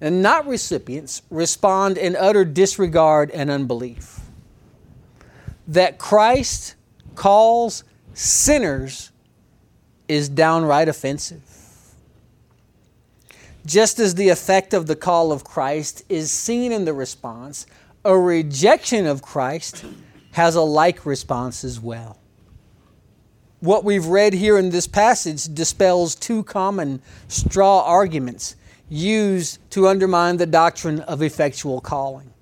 and 0.00 0.22
not 0.22 0.46
recipients 0.46 1.22
respond 1.28 1.98
in 1.98 2.14
utter 2.14 2.44
disregard 2.44 3.32
and 3.32 3.50
unbelief. 3.50 4.20
That 5.66 5.98
Christ 5.98 6.76
calls 7.16 7.82
sinners 8.14 9.10
is 10.06 10.28
downright 10.28 10.88
offensive. 10.88 11.51
Just 13.64 13.98
as 14.00 14.16
the 14.16 14.28
effect 14.28 14.74
of 14.74 14.86
the 14.86 14.96
call 14.96 15.30
of 15.30 15.44
Christ 15.44 16.02
is 16.08 16.32
seen 16.32 16.72
in 16.72 16.84
the 16.84 16.92
response, 16.92 17.66
a 18.04 18.18
rejection 18.18 19.06
of 19.06 19.22
Christ 19.22 19.84
has 20.32 20.56
a 20.56 20.62
like 20.62 21.06
response 21.06 21.62
as 21.62 21.78
well. 21.78 22.18
What 23.60 23.84
we've 23.84 24.06
read 24.06 24.32
here 24.32 24.58
in 24.58 24.70
this 24.70 24.88
passage 24.88 25.44
dispels 25.54 26.16
two 26.16 26.42
common 26.42 27.00
straw 27.28 27.84
arguments 27.84 28.56
used 28.88 29.58
to 29.70 29.86
undermine 29.86 30.36
the 30.36 30.46
doctrine 30.46 31.00
of 31.00 31.22
effectual 31.22 31.80
calling. 31.80 32.32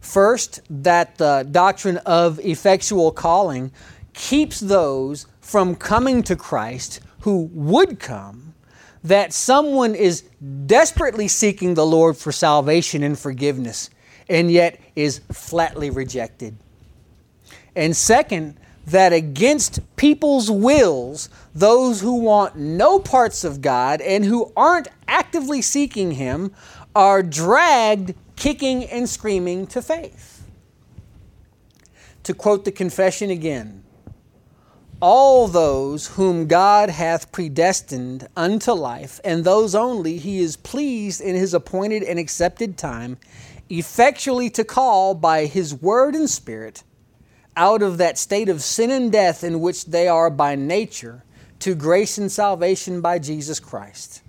First, 0.00 0.60
that 0.68 1.16
the 1.16 1.48
doctrine 1.50 1.96
of 1.98 2.38
effectual 2.40 3.10
calling 3.10 3.72
keeps 4.12 4.60
those 4.60 5.26
from 5.40 5.74
coming 5.74 6.22
to 6.24 6.36
Christ 6.36 7.00
who 7.20 7.48
would 7.52 7.98
come 7.98 8.49
that 9.04 9.32
someone 9.32 9.94
is 9.94 10.22
desperately 10.66 11.28
seeking 11.28 11.74
the 11.74 11.86
Lord 11.86 12.16
for 12.16 12.32
salvation 12.32 13.02
and 13.02 13.18
forgiveness 13.18 13.90
and 14.28 14.50
yet 14.50 14.80
is 14.94 15.20
flatly 15.32 15.90
rejected. 15.90 16.56
And 17.74 17.96
second, 17.96 18.56
that 18.86 19.12
against 19.12 19.80
people's 19.96 20.50
wills, 20.50 21.28
those 21.54 22.00
who 22.00 22.20
want 22.20 22.56
no 22.56 22.98
parts 22.98 23.44
of 23.44 23.60
God 23.60 24.00
and 24.00 24.24
who 24.24 24.52
aren't 24.56 24.88
actively 25.06 25.62
seeking 25.62 26.12
Him 26.12 26.52
are 26.94 27.22
dragged 27.22 28.14
kicking 28.36 28.84
and 28.84 29.08
screaming 29.08 29.66
to 29.68 29.82
faith. 29.82 30.46
To 32.24 32.34
quote 32.34 32.64
the 32.64 32.72
confession 32.72 33.30
again, 33.30 33.79
all 35.00 35.48
those 35.48 36.08
whom 36.08 36.46
God 36.46 36.90
hath 36.90 37.32
predestined 37.32 38.28
unto 38.36 38.72
life, 38.72 39.20
and 39.24 39.44
those 39.44 39.74
only 39.74 40.18
he 40.18 40.40
is 40.40 40.56
pleased 40.56 41.20
in 41.20 41.34
his 41.34 41.54
appointed 41.54 42.02
and 42.02 42.18
accepted 42.18 42.76
time, 42.76 43.16
effectually 43.70 44.50
to 44.50 44.64
call 44.64 45.14
by 45.14 45.46
his 45.46 45.74
word 45.74 46.14
and 46.14 46.28
spirit 46.28 46.82
out 47.56 47.82
of 47.82 47.98
that 47.98 48.18
state 48.18 48.48
of 48.48 48.62
sin 48.62 48.90
and 48.90 49.10
death 49.10 49.42
in 49.42 49.60
which 49.60 49.86
they 49.86 50.06
are 50.06 50.30
by 50.30 50.54
nature 50.54 51.24
to 51.60 51.74
grace 51.74 52.18
and 52.18 52.30
salvation 52.30 53.00
by 53.00 53.18
Jesus 53.18 53.60
Christ, 53.60 54.22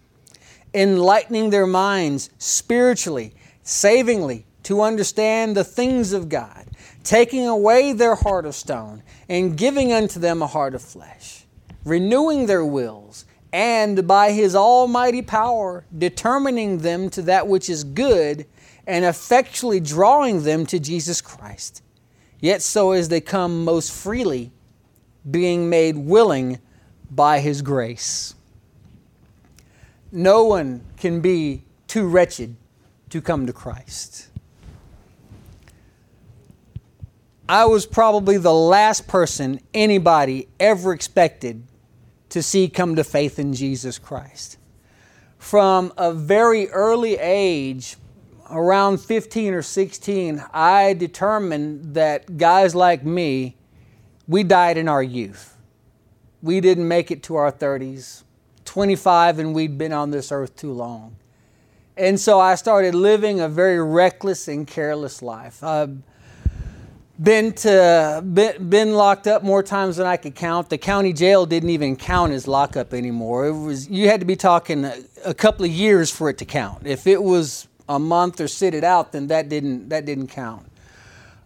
enlightening 0.73 1.49
their 1.49 1.67
minds 1.67 2.29
spiritually, 2.37 3.33
savingly, 3.63 4.45
to 4.63 4.81
understand 4.81 5.55
the 5.55 5.63
things 5.63 6.13
of 6.13 6.29
God, 6.29 6.65
taking 7.03 7.47
away 7.47 7.93
their 7.93 8.15
heart 8.15 8.45
of 8.45 8.55
stone 8.55 9.03
and 9.29 9.57
giving 9.57 9.91
unto 9.91 10.19
them 10.19 10.41
a 10.41 10.47
heart 10.47 10.75
of 10.75 10.81
flesh, 10.81 11.45
renewing 11.83 12.45
their 12.45 12.65
wills, 12.65 13.25
and 13.53 14.07
by 14.07 14.31
his 14.31 14.55
almighty 14.55 15.21
power 15.21 15.83
determining 15.97 16.79
them 16.79 17.09
to 17.09 17.21
that 17.23 17.47
which 17.47 17.69
is 17.69 17.83
good 17.83 18.45
and 18.87 19.05
effectually 19.05 19.79
drawing 19.79 20.43
them 20.43 20.65
to 20.65 20.79
Jesus 20.79 21.21
Christ. 21.21 21.83
Yet 22.39 22.61
so 22.61 22.91
as 22.91 23.09
they 23.09 23.21
come 23.21 23.63
most 23.63 23.91
freely, 23.91 24.51
being 25.29 25.69
made 25.69 25.95
willing 25.97 26.59
by 27.09 27.39
his 27.39 27.61
grace. 27.61 28.33
No 30.11 30.45
one 30.45 30.83
can 30.97 31.21
be 31.21 31.63
too 31.87 32.07
wretched 32.07 32.55
to 33.09 33.21
come 33.21 33.45
to 33.45 33.53
Christ. 33.53 34.30
I 37.51 37.65
was 37.65 37.85
probably 37.85 38.37
the 38.37 38.53
last 38.53 39.09
person 39.09 39.59
anybody 39.73 40.47
ever 40.57 40.93
expected 40.93 41.63
to 42.29 42.41
see 42.41 42.69
come 42.69 42.95
to 42.95 43.03
faith 43.03 43.39
in 43.39 43.51
Jesus 43.51 43.99
Christ. 43.99 44.57
From 45.37 45.91
a 45.97 46.13
very 46.13 46.69
early 46.69 47.17
age, 47.17 47.97
around 48.49 49.01
15 49.01 49.53
or 49.53 49.61
16, 49.61 50.41
I 50.53 50.93
determined 50.93 51.93
that 51.95 52.37
guys 52.37 52.73
like 52.73 53.03
me, 53.03 53.57
we 54.29 54.43
died 54.43 54.77
in 54.77 54.87
our 54.87 55.03
youth. 55.03 55.57
We 56.41 56.61
didn't 56.61 56.87
make 56.87 57.11
it 57.11 57.21
to 57.23 57.35
our 57.35 57.51
30s, 57.51 58.23
25, 58.63 59.39
and 59.39 59.53
we'd 59.53 59.77
been 59.77 59.91
on 59.91 60.11
this 60.11 60.31
earth 60.31 60.55
too 60.55 60.71
long. 60.71 61.17
And 61.97 62.17
so 62.17 62.39
I 62.39 62.55
started 62.55 62.95
living 62.95 63.41
a 63.41 63.49
very 63.49 63.83
reckless 63.83 64.47
and 64.47 64.65
careless 64.65 65.21
life. 65.21 65.61
Uh, 65.61 65.87
been 67.21 67.53
to 67.53 68.23
been, 68.33 68.69
been 68.69 68.93
locked 68.93 69.27
up 69.27 69.43
more 69.43 69.63
times 69.63 69.97
than 69.97 70.07
I 70.07 70.17
could 70.17 70.35
count. 70.35 70.69
The 70.69 70.77
county 70.77 71.13
jail 71.13 71.45
didn't 71.45 71.69
even 71.69 71.95
count 71.95 72.33
as 72.33 72.47
lockup 72.47 72.93
anymore. 72.93 73.47
It 73.47 73.57
was 73.57 73.89
you 73.89 74.07
had 74.09 74.19
to 74.21 74.25
be 74.25 74.35
talking 74.35 74.85
a, 74.85 74.95
a 75.25 75.33
couple 75.33 75.65
of 75.65 75.71
years 75.71 76.09
for 76.11 76.29
it 76.29 76.37
to 76.39 76.45
count. 76.45 76.87
If 76.87 77.07
it 77.07 77.21
was 77.21 77.67
a 77.89 77.99
month 77.99 78.41
or 78.41 78.47
sit 78.47 78.73
it 78.73 78.83
out, 78.83 79.11
then 79.11 79.27
that 79.27 79.49
didn't 79.49 79.89
that 79.89 80.05
didn't 80.05 80.27
count. 80.27 80.65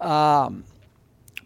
Um, 0.02 0.64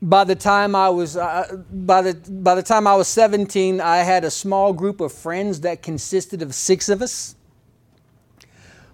By 0.01 0.23
the 0.23 0.35
time 0.35 0.75
I 0.75 0.89
was 0.89 1.17
uh, 1.17 1.57
by 1.71 2.01
the 2.01 2.13
by 2.31 2.55
the 2.55 2.63
time 2.63 2.87
I 2.87 2.95
was 2.95 3.09
17, 3.09 3.81
I 3.81 3.97
had 3.97 4.23
a 4.23 4.31
small 4.31 4.71
group 4.73 5.01
of 5.01 5.11
friends 5.11 5.61
that 5.61 5.83
consisted 5.83 6.41
of 6.41 6.55
six 6.55 6.87
of 6.87 7.01
us. 7.01 7.35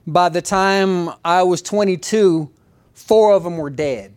By 0.07 0.29
the 0.29 0.41
time 0.41 1.11
I 1.23 1.43
was 1.43 1.61
22, 1.61 2.49
four 2.93 3.33
of 3.33 3.43
them 3.43 3.57
were 3.57 3.69
dead, 3.69 4.14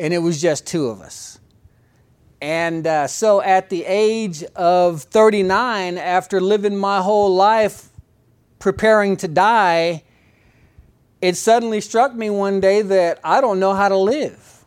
and 0.00 0.14
it 0.14 0.18
was 0.18 0.40
just 0.40 0.66
two 0.66 0.86
of 0.86 1.02
us. 1.02 1.38
And 2.40 2.86
uh, 2.86 3.06
so 3.06 3.42
at 3.42 3.68
the 3.68 3.84
age 3.84 4.42
of 4.56 5.02
39, 5.02 5.98
after 5.98 6.40
living 6.40 6.74
my 6.74 7.02
whole 7.02 7.34
life 7.34 7.90
preparing 8.58 9.18
to 9.18 9.28
die, 9.28 10.02
it 11.20 11.36
suddenly 11.36 11.82
struck 11.82 12.14
me 12.14 12.30
one 12.30 12.60
day 12.60 12.80
that 12.80 13.20
I 13.22 13.42
don't 13.42 13.60
know 13.60 13.74
how 13.74 13.90
to 13.90 13.96
live. 13.96 14.64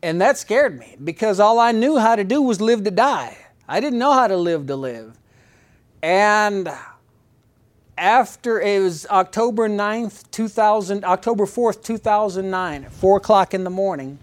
And 0.00 0.20
that 0.20 0.38
scared 0.38 0.78
me 0.78 0.96
because 1.02 1.40
all 1.40 1.58
I 1.58 1.72
knew 1.72 1.98
how 1.98 2.14
to 2.14 2.22
do 2.22 2.40
was 2.40 2.60
live 2.60 2.84
to 2.84 2.92
die. 2.92 3.36
I 3.68 3.80
didn't 3.80 3.98
know 3.98 4.12
how 4.12 4.28
to 4.28 4.36
live 4.36 4.68
to 4.68 4.76
live. 4.76 5.18
And 6.04 6.70
after 8.00 8.58
it 8.62 8.80
was 8.80 9.06
October 9.06 9.68
9th, 9.68 10.30
2000, 10.30 11.04
October 11.04 11.44
4th, 11.44 11.84
2009, 11.84 12.84
at 12.84 12.92
4 12.92 13.16
o'clock 13.18 13.52
in 13.52 13.62
the 13.62 13.70
morning, 13.70 14.18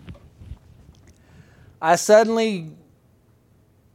I 1.79 1.95
suddenly, 1.95 2.71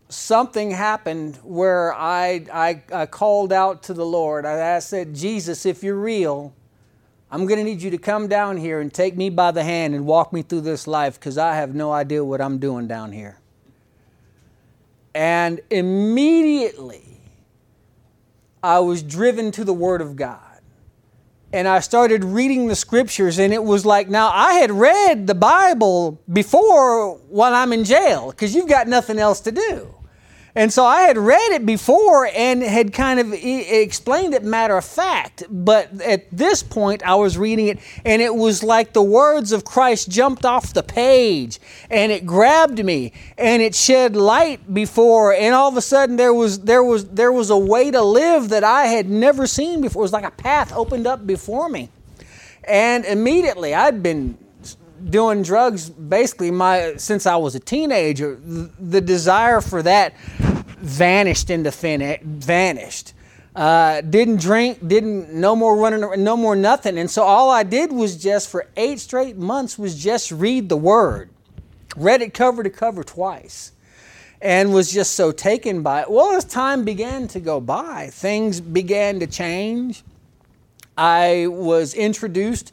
something 0.08 0.70
happened 0.70 1.36
where 1.42 1.92
I, 1.94 2.46
I, 2.52 2.82
I 2.92 3.06
called 3.06 3.52
out 3.52 3.82
to 3.84 3.94
the 3.94 4.06
Lord. 4.06 4.46
I, 4.46 4.76
I 4.76 4.78
said, 4.78 5.16
Jesus, 5.16 5.66
if 5.66 5.82
you're 5.82 5.96
real, 5.96 6.54
I'm 7.28 7.46
going 7.46 7.58
to 7.58 7.64
need 7.64 7.82
you 7.82 7.90
to 7.90 7.98
come 7.98 8.28
down 8.28 8.58
here 8.58 8.80
and 8.80 8.94
take 8.94 9.16
me 9.16 9.30
by 9.30 9.50
the 9.50 9.64
hand 9.64 9.96
and 9.96 10.06
walk 10.06 10.32
me 10.32 10.42
through 10.42 10.60
this 10.60 10.86
life 10.86 11.18
because 11.18 11.36
I 11.36 11.56
have 11.56 11.74
no 11.74 11.90
idea 11.90 12.24
what 12.24 12.40
I'm 12.40 12.58
doing 12.58 12.86
down 12.86 13.10
here. 13.10 13.36
And 15.12 15.60
immediately, 15.70 17.11
I 18.62 18.78
was 18.78 19.02
driven 19.02 19.50
to 19.52 19.64
the 19.64 19.74
Word 19.74 20.00
of 20.00 20.16
God. 20.16 20.40
And 21.52 21.68
I 21.68 21.80
started 21.80 22.24
reading 22.24 22.68
the 22.68 22.74
scriptures, 22.74 23.38
and 23.38 23.52
it 23.52 23.62
was 23.62 23.84
like, 23.84 24.08
now 24.08 24.30
I 24.32 24.54
had 24.54 24.70
read 24.70 25.26
the 25.26 25.34
Bible 25.34 26.18
before 26.32 27.16
while 27.28 27.54
I'm 27.54 27.72
in 27.74 27.84
jail 27.84 28.30
because 28.30 28.54
you've 28.54 28.68
got 28.68 28.88
nothing 28.88 29.18
else 29.18 29.40
to 29.40 29.52
do. 29.52 29.94
And 30.54 30.70
so 30.70 30.84
I 30.84 31.02
had 31.02 31.16
read 31.16 31.52
it 31.52 31.64
before 31.64 32.26
and 32.26 32.62
had 32.62 32.92
kind 32.92 33.18
of 33.18 33.32
explained 33.32 34.34
it 34.34 34.44
matter 34.44 34.76
of 34.76 34.84
fact. 34.84 35.44
But 35.48 36.02
at 36.02 36.30
this 36.30 36.62
point, 36.62 37.02
I 37.04 37.14
was 37.14 37.38
reading 37.38 37.68
it 37.68 37.78
and 38.04 38.20
it 38.20 38.34
was 38.34 38.62
like 38.62 38.92
the 38.92 39.02
words 39.02 39.52
of 39.52 39.64
Christ 39.64 40.10
jumped 40.10 40.44
off 40.44 40.74
the 40.74 40.82
page 40.82 41.58
and 41.88 42.12
it 42.12 42.26
grabbed 42.26 42.84
me 42.84 43.12
and 43.38 43.62
it 43.62 43.74
shed 43.74 44.14
light 44.14 44.74
before. 44.74 45.32
And 45.32 45.54
all 45.54 45.70
of 45.70 45.76
a 45.78 45.82
sudden, 45.82 46.16
there 46.16 46.34
was, 46.34 46.60
there 46.60 46.84
was, 46.84 47.08
there 47.08 47.32
was 47.32 47.48
a 47.48 47.58
way 47.58 47.90
to 47.90 48.02
live 48.02 48.50
that 48.50 48.62
I 48.62 48.86
had 48.86 49.08
never 49.08 49.46
seen 49.46 49.80
before. 49.80 50.02
It 50.02 50.04
was 50.04 50.12
like 50.12 50.24
a 50.24 50.30
path 50.30 50.70
opened 50.74 51.06
up 51.06 51.26
before 51.26 51.70
me. 51.70 51.88
And 52.64 53.06
immediately, 53.06 53.74
I'd 53.74 54.02
been 54.02 54.36
doing 55.10 55.42
drugs 55.42 55.90
basically 55.90 56.50
my 56.50 56.94
since 56.96 57.26
I 57.26 57.36
was 57.36 57.54
a 57.54 57.60
teenager. 57.60 58.38
The 58.42 59.00
desire 59.00 59.60
for 59.60 59.82
that 59.82 60.14
vanished 60.82 61.50
into 61.50 61.70
thin 61.70 62.02
air, 62.02 62.18
vanished. 62.22 63.14
Uh, 63.54 64.00
didn't 64.00 64.40
drink, 64.40 64.86
didn't 64.86 65.32
no 65.32 65.54
more 65.54 65.76
running, 65.76 66.24
no 66.24 66.36
more 66.36 66.56
nothing. 66.56 66.98
And 66.98 67.10
so 67.10 67.22
all 67.22 67.50
I 67.50 67.62
did 67.62 67.92
was 67.92 68.16
just 68.16 68.48
for 68.48 68.66
eight 68.76 68.98
straight 68.98 69.36
months 69.36 69.78
was 69.78 70.02
just 70.02 70.32
read 70.32 70.68
the 70.68 70.76
Word, 70.76 71.30
read 71.96 72.22
it 72.22 72.32
cover 72.32 72.62
to 72.62 72.70
cover 72.70 73.04
twice, 73.04 73.72
and 74.40 74.72
was 74.72 74.90
just 74.90 75.12
so 75.12 75.32
taken 75.32 75.82
by 75.82 76.02
it. 76.02 76.10
Well, 76.10 76.32
as 76.32 76.44
time 76.44 76.84
began 76.84 77.28
to 77.28 77.40
go 77.40 77.60
by, 77.60 78.08
things 78.10 78.60
began 78.60 79.20
to 79.20 79.26
change. 79.26 80.02
I 80.96 81.46
was 81.48 81.94
introduced 81.94 82.72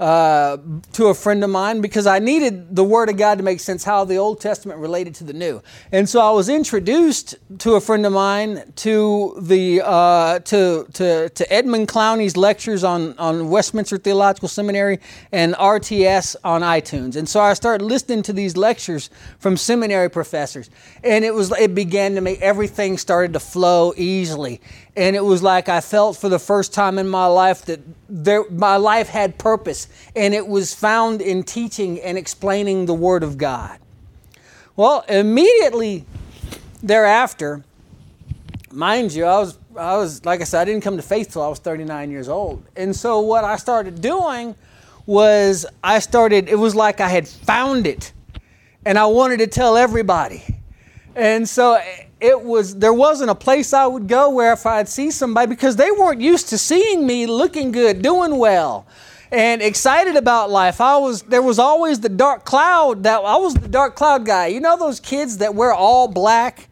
uh, 0.00 0.56
to 0.92 1.06
a 1.06 1.14
friend 1.14 1.44
of 1.44 1.50
mine 1.50 1.80
because 1.80 2.06
I 2.06 2.18
needed 2.18 2.74
the 2.74 2.84
Word 2.84 3.08
of 3.08 3.16
God 3.16 3.38
to 3.38 3.44
make 3.44 3.60
sense 3.60 3.84
how 3.84 4.04
the 4.04 4.16
Old 4.16 4.40
Testament 4.40 4.80
related 4.80 5.14
to 5.16 5.24
the 5.24 5.32
New. 5.32 5.62
And 5.92 6.08
so 6.08 6.20
I 6.20 6.30
was 6.30 6.48
introduced 6.48 7.36
to 7.58 7.74
a 7.74 7.80
friend 7.80 8.04
of 8.04 8.12
mine 8.12 8.72
to 8.76 9.36
the 9.40 9.82
uh, 9.84 10.40
to, 10.40 10.86
to 10.94 11.28
to 11.28 11.52
Edmund 11.52 11.88
Clowney's 11.88 12.36
lectures 12.36 12.84
on 12.84 13.16
on 13.18 13.50
Westminster 13.50 13.98
Theological 13.98 14.48
Seminary 14.48 14.98
and 15.32 15.54
RTS 15.54 16.36
on 16.44 16.62
iTunes. 16.62 17.16
And 17.16 17.28
so 17.28 17.40
I 17.40 17.54
started 17.54 17.84
listening 17.84 18.22
to 18.24 18.32
these 18.32 18.56
lectures 18.56 19.10
from 19.38 19.56
seminary 19.56 20.10
professors, 20.10 20.70
and 21.02 21.24
it 21.24 21.34
was 21.34 21.52
it 21.52 21.74
began 21.74 22.14
to 22.14 22.20
make 22.20 22.40
everything 22.40 22.98
started 22.98 23.32
to 23.34 23.40
flow 23.40 23.92
easily 23.96 24.60
and 24.96 25.16
it 25.16 25.24
was 25.24 25.42
like 25.42 25.68
I 25.68 25.80
felt 25.80 26.16
for 26.16 26.28
the 26.28 26.38
first 26.38 26.72
time 26.72 26.98
in 26.98 27.08
my 27.08 27.26
life 27.26 27.64
that 27.66 27.80
there, 28.08 28.48
my 28.50 28.76
life 28.76 29.08
had 29.08 29.38
purpose, 29.38 29.88
and 30.14 30.34
it 30.34 30.46
was 30.46 30.72
found 30.72 31.20
in 31.20 31.42
teaching 31.42 32.00
and 32.00 32.16
explaining 32.16 32.86
the 32.86 32.94
Word 32.94 33.22
of 33.22 33.36
God. 33.36 33.78
Well, 34.76 35.04
immediately 35.08 36.04
thereafter, 36.82 37.64
mind 38.70 39.12
you, 39.12 39.24
I 39.24 39.38
was, 39.38 39.58
I 39.76 39.96
was 39.96 40.24
like 40.24 40.40
I 40.40 40.44
said, 40.44 40.62
I 40.62 40.64
didn't 40.64 40.82
come 40.82 40.96
to 40.96 41.02
faith 41.02 41.32
till 41.32 41.42
I 41.42 41.48
was 41.48 41.58
39 41.58 42.10
years 42.10 42.28
old, 42.28 42.64
and 42.76 42.94
so 42.94 43.20
what 43.20 43.44
I 43.44 43.56
started 43.56 44.00
doing 44.00 44.54
was 45.06 45.66
I 45.82 45.98
started. 45.98 46.48
It 46.48 46.58
was 46.58 46.74
like 46.74 47.00
I 47.00 47.08
had 47.08 47.26
found 47.26 47.86
it, 47.86 48.12
and 48.84 48.96
I 48.96 49.06
wanted 49.06 49.38
to 49.38 49.48
tell 49.48 49.76
everybody, 49.76 50.44
and 51.16 51.48
so 51.48 51.80
it 52.24 52.42
was 52.42 52.76
there 52.76 52.94
wasn't 52.94 53.28
a 53.28 53.34
place 53.34 53.74
I 53.74 53.86
would 53.86 54.08
go 54.08 54.30
where 54.30 54.54
if 54.54 54.64
I'd 54.64 54.88
see 54.88 55.10
somebody 55.10 55.46
because 55.46 55.76
they 55.76 55.90
weren't 55.90 56.22
used 56.22 56.48
to 56.48 56.58
seeing 56.58 57.06
me 57.06 57.26
looking 57.26 57.70
good, 57.70 58.00
doing 58.00 58.38
well, 58.38 58.86
and 59.30 59.60
excited 59.60 60.16
about 60.16 60.50
life. 60.50 60.80
I 60.80 60.96
was 60.96 61.20
there 61.22 61.42
was 61.42 61.58
always 61.58 62.00
the 62.00 62.08
dark 62.08 62.46
cloud 62.46 63.02
that 63.02 63.18
I 63.18 63.36
was 63.36 63.52
the 63.52 63.68
dark 63.68 63.94
cloud 63.94 64.24
guy. 64.24 64.46
You 64.46 64.60
know 64.60 64.78
those 64.78 65.00
kids 65.00 65.36
that 65.38 65.54
wear 65.54 65.74
all 65.74 66.08
black, 66.08 66.70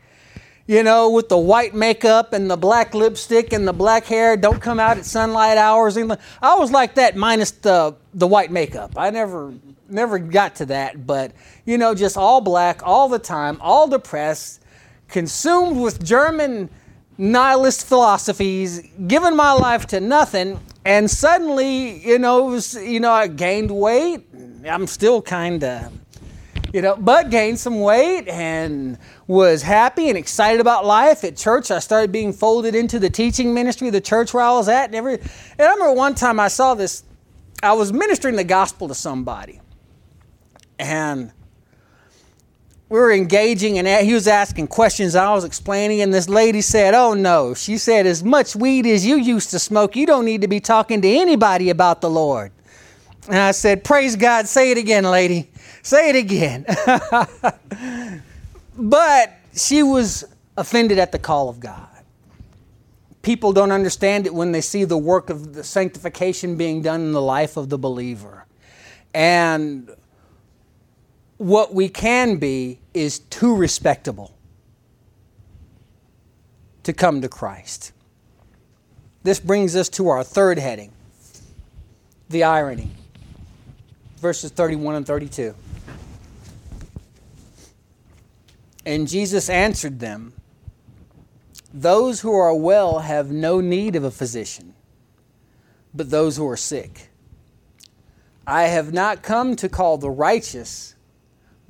you 0.66 0.82
know, 0.82 1.10
with 1.10 1.28
the 1.28 1.36
white 1.36 1.74
makeup 1.74 2.32
and 2.32 2.50
the 2.50 2.56
black 2.56 2.94
lipstick 2.94 3.52
and 3.52 3.68
the 3.68 3.74
black 3.74 4.06
hair, 4.06 4.38
don't 4.38 4.60
come 4.62 4.80
out 4.80 4.96
at 4.96 5.04
sunlight 5.04 5.58
hours. 5.58 5.98
I 5.98 6.54
was 6.54 6.70
like 6.70 6.94
that 6.94 7.14
minus 7.14 7.50
the 7.50 7.94
the 8.14 8.26
white 8.26 8.50
makeup. 8.50 8.94
I 8.96 9.10
never 9.10 9.52
never 9.86 10.18
got 10.18 10.54
to 10.56 10.66
that, 10.66 11.06
but 11.06 11.32
you 11.66 11.76
know, 11.76 11.94
just 11.94 12.16
all 12.16 12.40
black 12.40 12.80
all 12.82 13.10
the 13.10 13.18
time, 13.18 13.58
all 13.60 13.86
depressed 13.86 14.61
consumed 15.12 15.80
with 15.80 16.02
German 16.02 16.68
nihilist 17.18 17.86
philosophies, 17.86 18.82
given 19.06 19.36
my 19.36 19.52
life 19.52 19.86
to 19.86 20.00
nothing, 20.00 20.58
and 20.84 21.08
suddenly, 21.08 22.04
you 22.04 22.18
know, 22.18 22.46
was, 22.46 22.74
you 22.74 22.98
know, 22.98 23.12
I 23.12 23.28
gained 23.28 23.70
weight. 23.70 24.26
I'm 24.68 24.86
still 24.86 25.22
kind 25.22 25.62
of, 25.62 25.92
you 26.72 26.82
know, 26.82 26.96
but 26.96 27.30
gained 27.30 27.60
some 27.60 27.80
weight 27.80 28.26
and 28.26 28.98
was 29.28 29.62
happy 29.62 30.08
and 30.08 30.18
excited 30.18 30.60
about 30.60 30.84
life 30.84 31.22
at 31.22 31.36
church. 31.36 31.70
I 31.70 31.78
started 31.78 32.10
being 32.10 32.32
folded 32.32 32.74
into 32.74 32.98
the 32.98 33.10
teaching 33.10 33.54
ministry, 33.54 33.88
of 33.88 33.92
the 33.92 34.00
church 34.00 34.34
where 34.34 34.42
I 34.42 34.50
was 34.52 34.68
at, 34.68 34.86
and 34.86 34.94
every. 34.94 35.14
And 35.14 35.60
I 35.60 35.72
remember 35.74 35.92
one 35.92 36.14
time 36.14 36.40
I 36.40 36.48
saw 36.48 36.74
this. 36.74 37.04
I 37.62 37.74
was 37.74 37.92
ministering 37.92 38.34
the 38.34 38.44
gospel 38.44 38.88
to 38.88 38.94
somebody, 38.94 39.60
and 40.78 41.32
we 42.92 42.98
were 42.98 43.10
engaging 43.10 43.78
and 43.78 43.88
he 44.06 44.12
was 44.12 44.28
asking 44.28 44.66
questions 44.66 45.16
I 45.16 45.32
was 45.32 45.44
explaining 45.44 46.02
and 46.02 46.12
this 46.12 46.28
lady 46.28 46.60
said, 46.60 46.92
"Oh 46.92 47.14
no." 47.14 47.54
She 47.54 47.78
said, 47.78 48.06
"As 48.06 48.22
much 48.22 48.54
weed 48.54 48.84
as 48.84 49.06
you 49.06 49.16
used 49.16 49.50
to 49.52 49.58
smoke, 49.58 49.96
you 49.96 50.04
don't 50.04 50.26
need 50.26 50.42
to 50.42 50.46
be 50.46 50.60
talking 50.60 51.00
to 51.00 51.08
anybody 51.08 51.70
about 51.70 52.02
the 52.02 52.10
Lord." 52.10 52.52
And 53.28 53.38
I 53.38 53.52
said, 53.52 53.82
"Praise 53.82 54.14
God. 54.14 54.46
Say 54.46 54.72
it 54.72 54.76
again, 54.76 55.04
lady. 55.04 55.48
Say 55.80 56.10
it 56.10 56.16
again." 56.16 56.66
but 58.76 59.38
she 59.54 59.82
was 59.82 60.24
offended 60.58 60.98
at 60.98 61.12
the 61.12 61.18
call 61.18 61.48
of 61.48 61.60
God. 61.60 61.88
People 63.22 63.54
don't 63.54 63.72
understand 63.72 64.26
it 64.26 64.34
when 64.34 64.52
they 64.52 64.60
see 64.60 64.84
the 64.84 64.98
work 64.98 65.30
of 65.30 65.54
the 65.54 65.64
sanctification 65.64 66.56
being 66.56 66.82
done 66.82 67.00
in 67.00 67.12
the 67.12 67.22
life 67.22 67.56
of 67.56 67.70
the 67.70 67.78
believer. 67.78 68.44
And 69.14 69.90
what 71.42 71.74
we 71.74 71.88
can 71.88 72.36
be 72.36 72.78
is 72.94 73.18
too 73.18 73.56
respectable 73.56 74.32
to 76.84 76.92
come 76.92 77.20
to 77.20 77.28
Christ. 77.28 77.90
This 79.24 79.40
brings 79.40 79.74
us 79.74 79.88
to 79.90 80.08
our 80.08 80.22
third 80.22 80.60
heading 80.60 80.92
the 82.28 82.44
irony. 82.44 82.90
Verses 84.18 84.52
31 84.52 84.94
and 84.94 85.06
32. 85.06 85.52
And 88.86 89.08
Jesus 89.08 89.50
answered 89.50 89.98
them 89.98 90.34
Those 91.74 92.20
who 92.20 92.32
are 92.32 92.54
well 92.54 93.00
have 93.00 93.32
no 93.32 93.60
need 93.60 93.96
of 93.96 94.04
a 94.04 94.12
physician, 94.12 94.74
but 95.92 96.08
those 96.08 96.36
who 96.36 96.48
are 96.48 96.56
sick. 96.56 97.10
I 98.46 98.64
have 98.64 98.92
not 98.92 99.22
come 99.22 99.56
to 99.56 99.68
call 99.68 99.98
the 99.98 100.08
righteous 100.10 100.94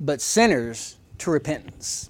but 0.03 0.21
sinners 0.21 0.97
to 1.19 1.31
repentance. 1.31 2.09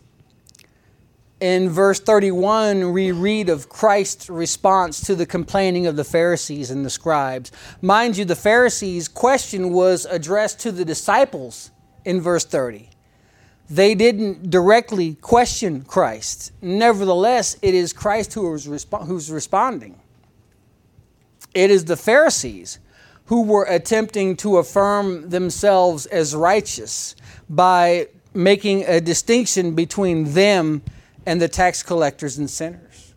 In 1.40 1.70
verse 1.70 2.00
31, 2.00 2.94
we 2.94 3.12
read 3.12 3.50
of 3.50 3.68
Christ's 3.68 4.30
response 4.30 5.02
to 5.02 5.14
the 5.14 5.26
complaining 5.26 5.88
of 5.88 5.98
the 5.98 6.06
Pharisees 6.06 6.72
and 6.72 6.86
the 6.86 6.90
scribes. 6.90 7.52
Mind 7.82 8.16
you, 8.16 8.24
the 8.24 8.36
Pharisees' 8.36 9.10
question 9.10 9.72
was 9.72 10.06
addressed 10.06 10.60
to 10.62 10.72
the 10.72 10.86
disciples 10.86 11.72
in 12.06 12.22
verse 12.22 12.46
30. 12.46 12.90
They 13.70 13.94
didn't 13.94 14.50
directly 14.50 15.16
question 15.16 15.82
Christ. 15.82 16.54
Nevertheless, 16.62 17.58
it 17.62 17.74
is 17.74 17.92
Christ 17.92 18.34
who 18.34 18.54
is 18.54 18.66
resp- 18.66 19.06
who's 19.06 19.30
responding. 19.30 20.00
It 21.54 21.70
is 21.70 21.86
the 21.86 21.98
Pharisees 21.98 22.80
who 23.26 23.44
were 23.44 23.66
attempting 23.66 24.36
to 24.38 24.58
affirm 24.58 25.30
themselves 25.30 26.06
as 26.08 26.36
righteous 26.36 27.16
by 27.50 28.08
making 28.34 28.84
a 28.86 29.00
distinction 29.00 29.76
between 29.76 30.34
them 30.34 30.82
and 31.26 31.42
the 31.42 31.48
tax 31.48 31.84
collectors 31.84 32.38
and 32.38 32.50
sinners. 32.50 33.14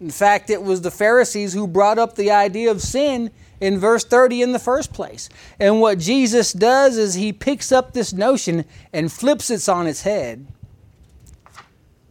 In 0.00 0.10
fact, 0.10 0.50
it 0.50 0.62
was 0.62 0.82
the 0.82 0.90
Pharisees 0.90 1.52
who 1.52 1.66
brought 1.66 1.98
up 1.98 2.14
the 2.14 2.30
idea 2.30 2.70
of 2.70 2.82
sin 2.82 3.30
in 3.60 3.78
verse 3.78 4.04
30 4.04 4.42
in 4.42 4.52
the 4.52 4.58
first 4.58 4.92
place. 4.92 5.28
And 5.58 5.80
what 5.80 5.98
Jesus 5.98 6.52
does 6.52 6.98
is 6.98 7.14
he 7.14 7.32
picks 7.32 7.72
up 7.72 7.92
this 7.92 8.12
notion 8.12 8.64
and 8.92 9.10
flips 9.10 9.50
it 9.50 9.68
on 9.68 9.86
its 9.86 10.02
head. 10.02 10.46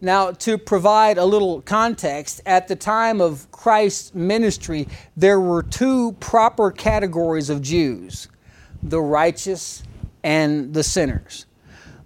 Now, 0.02 0.32
to 0.32 0.58
provide 0.58 1.18
a 1.18 1.24
little 1.24 1.62
context, 1.62 2.42
at 2.46 2.68
the 2.68 2.76
time 2.76 3.22
of 3.22 3.50
Christ's 3.52 4.14
ministry, 4.14 4.88
there 5.16 5.40
were 5.40 5.64
two 5.64 6.14
proper 6.20 6.72
categories 6.72 7.50
of 7.50 7.62
Jews 7.62 8.28
the 8.82 9.00
righteous 9.00 9.82
and 10.24 10.74
the 10.74 10.84
sinners 10.84 11.46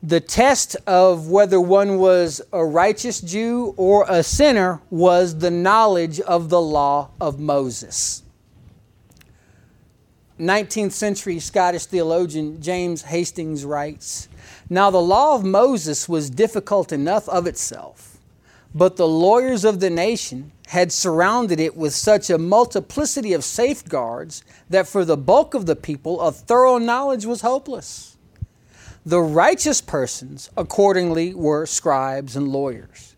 the 0.03 0.19
test 0.19 0.75
of 0.85 1.27
whether 1.27 1.59
one 1.59 1.97
was 1.97 2.41
a 2.53 2.63
righteous 2.63 3.19
Jew 3.19 3.73
or 3.77 4.05
a 4.07 4.23
sinner 4.23 4.81
was 4.89 5.39
the 5.39 5.51
knowledge 5.51 6.19
of 6.21 6.49
the 6.49 6.61
law 6.61 7.09
of 7.19 7.39
Moses. 7.39 8.23
19th 10.39 10.91
century 10.91 11.39
Scottish 11.39 11.87
theologian 11.87 12.61
James 12.61 13.03
Hastings 13.03 13.65
writes 13.65 14.29
Now 14.69 14.91
the 14.91 15.01
law 15.01 15.35
of 15.35 15.43
Moses 15.43 16.07
was 16.07 16.29
difficult 16.29 16.91
enough 16.91 17.27
of 17.27 17.47
itself, 17.47 18.16
but 18.73 18.95
the 18.95 19.07
lawyers 19.07 19.63
of 19.63 19.79
the 19.79 19.89
nation 19.89 20.51
had 20.67 20.91
surrounded 20.91 21.59
it 21.59 21.77
with 21.77 21.93
such 21.93 22.29
a 22.29 22.37
multiplicity 22.37 23.33
of 23.33 23.43
safeguards 23.43 24.43
that 24.69 24.87
for 24.87 25.05
the 25.05 25.17
bulk 25.17 25.53
of 25.53 25.65
the 25.65 25.75
people 25.75 26.19
a 26.19 26.31
thorough 26.31 26.77
knowledge 26.77 27.25
was 27.25 27.41
hopeless. 27.41 28.17
The 29.05 29.21
righteous 29.21 29.79
persons, 29.79 30.49
accordingly, 30.57 31.33
were 31.33 31.65
scribes 31.65 32.35
and 32.35 32.49
lawyers. 32.49 33.15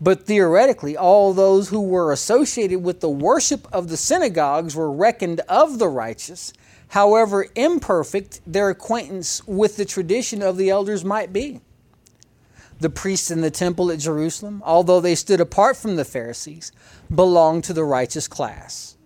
But 0.00 0.24
theoretically, 0.24 0.96
all 0.96 1.34
those 1.34 1.68
who 1.68 1.82
were 1.82 2.10
associated 2.10 2.82
with 2.82 3.00
the 3.00 3.10
worship 3.10 3.68
of 3.70 3.88
the 3.88 3.98
synagogues 3.98 4.74
were 4.74 4.90
reckoned 4.90 5.40
of 5.40 5.78
the 5.78 5.88
righteous, 5.88 6.54
however 6.88 7.46
imperfect 7.54 8.40
their 8.46 8.70
acquaintance 8.70 9.46
with 9.46 9.76
the 9.76 9.84
tradition 9.84 10.40
of 10.40 10.56
the 10.56 10.70
elders 10.70 11.04
might 11.04 11.34
be. 11.34 11.60
The 12.80 12.90
priests 12.90 13.30
in 13.30 13.42
the 13.42 13.50
temple 13.50 13.90
at 13.90 13.98
Jerusalem, 13.98 14.62
although 14.64 15.00
they 15.00 15.14
stood 15.14 15.40
apart 15.40 15.76
from 15.76 15.96
the 15.96 16.04
Pharisees, 16.04 16.72
belonged 17.14 17.64
to 17.64 17.72
the 17.72 17.84
righteous 17.84 18.26
class. 18.26 18.96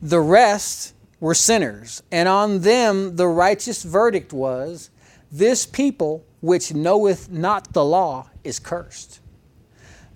The 0.00 0.20
rest 0.20 0.94
were 1.18 1.34
sinners, 1.34 2.02
and 2.12 2.28
on 2.28 2.60
them 2.60 3.16
the 3.16 3.26
righteous 3.26 3.82
verdict 3.82 4.32
was 4.32 4.90
this 5.32 5.66
people 5.66 6.24
which 6.40 6.74
knoweth 6.74 7.30
not 7.30 7.72
the 7.72 7.84
law 7.84 8.30
is 8.44 8.58
cursed. 8.58 9.20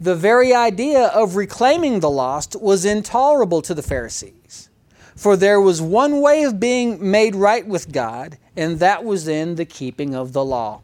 The 0.00 0.14
very 0.14 0.52
idea 0.52 1.06
of 1.08 1.36
reclaiming 1.36 2.00
the 2.00 2.10
lost 2.10 2.56
was 2.60 2.84
intolerable 2.84 3.62
to 3.62 3.74
the 3.74 3.82
Pharisees. 3.82 4.68
For 5.16 5.36
there 5.36 5.60
was 5.60 5.80
one 5.80 6.20
way 6.20 6.42
of 6.42 6.58
being 6.58 7.10
made 7.10 7.36
right 7.36 7.66
with 7.66 7.92
God, 7.92 8.38
and 8.56 8.80
that 8.80 9.04
was 9.04 9.28
in 9.28 9.54
the 9.54 9.64
keeping 9.64 10.14
of 10.14 10.32
the 10.32 10.44
law. 10.44 10.82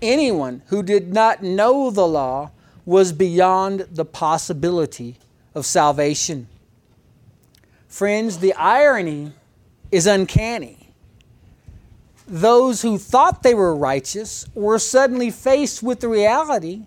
Anyone 0.00 0.62
who 0.66 0.82
did 0.82 1.12
not 1.12 1.42
know 1.42 1.90
the 1.90 2.06
law 2.06 2.50
was 2.84 3.12
beyond 3.12 3.86
the 3.90 4.04
possibility 4.04 5.16
of 5.54 5.66
salvation. 5.66 6.46
Friends, 7.88 8.38
the 8.38 8.54
irony 8.54 9.32
is 9.90 10.06
uncanny 10.06 10.88
those 12.28 12.82
who 12.82 12.98
thought 12.98 13.42
they 13.42 13.54
were 13.54 13.74
righteous 13.74 14.44
were 14.54 14.78
suddenly 14.78 15.30
faced 15.30 15.82
with 15.82 16.00
the 16.00 16.08
reality 16.08 16.86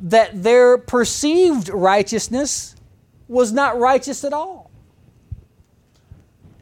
that 0.00 0.42
their 0.44 0.78
perceived 0.78 1.68
righteousness 1.68 2.76
was 3.26 3.52
not 3.52 3.78
righteous 3.78 4.22
at 4.22 4.32
all. 4.32 4.70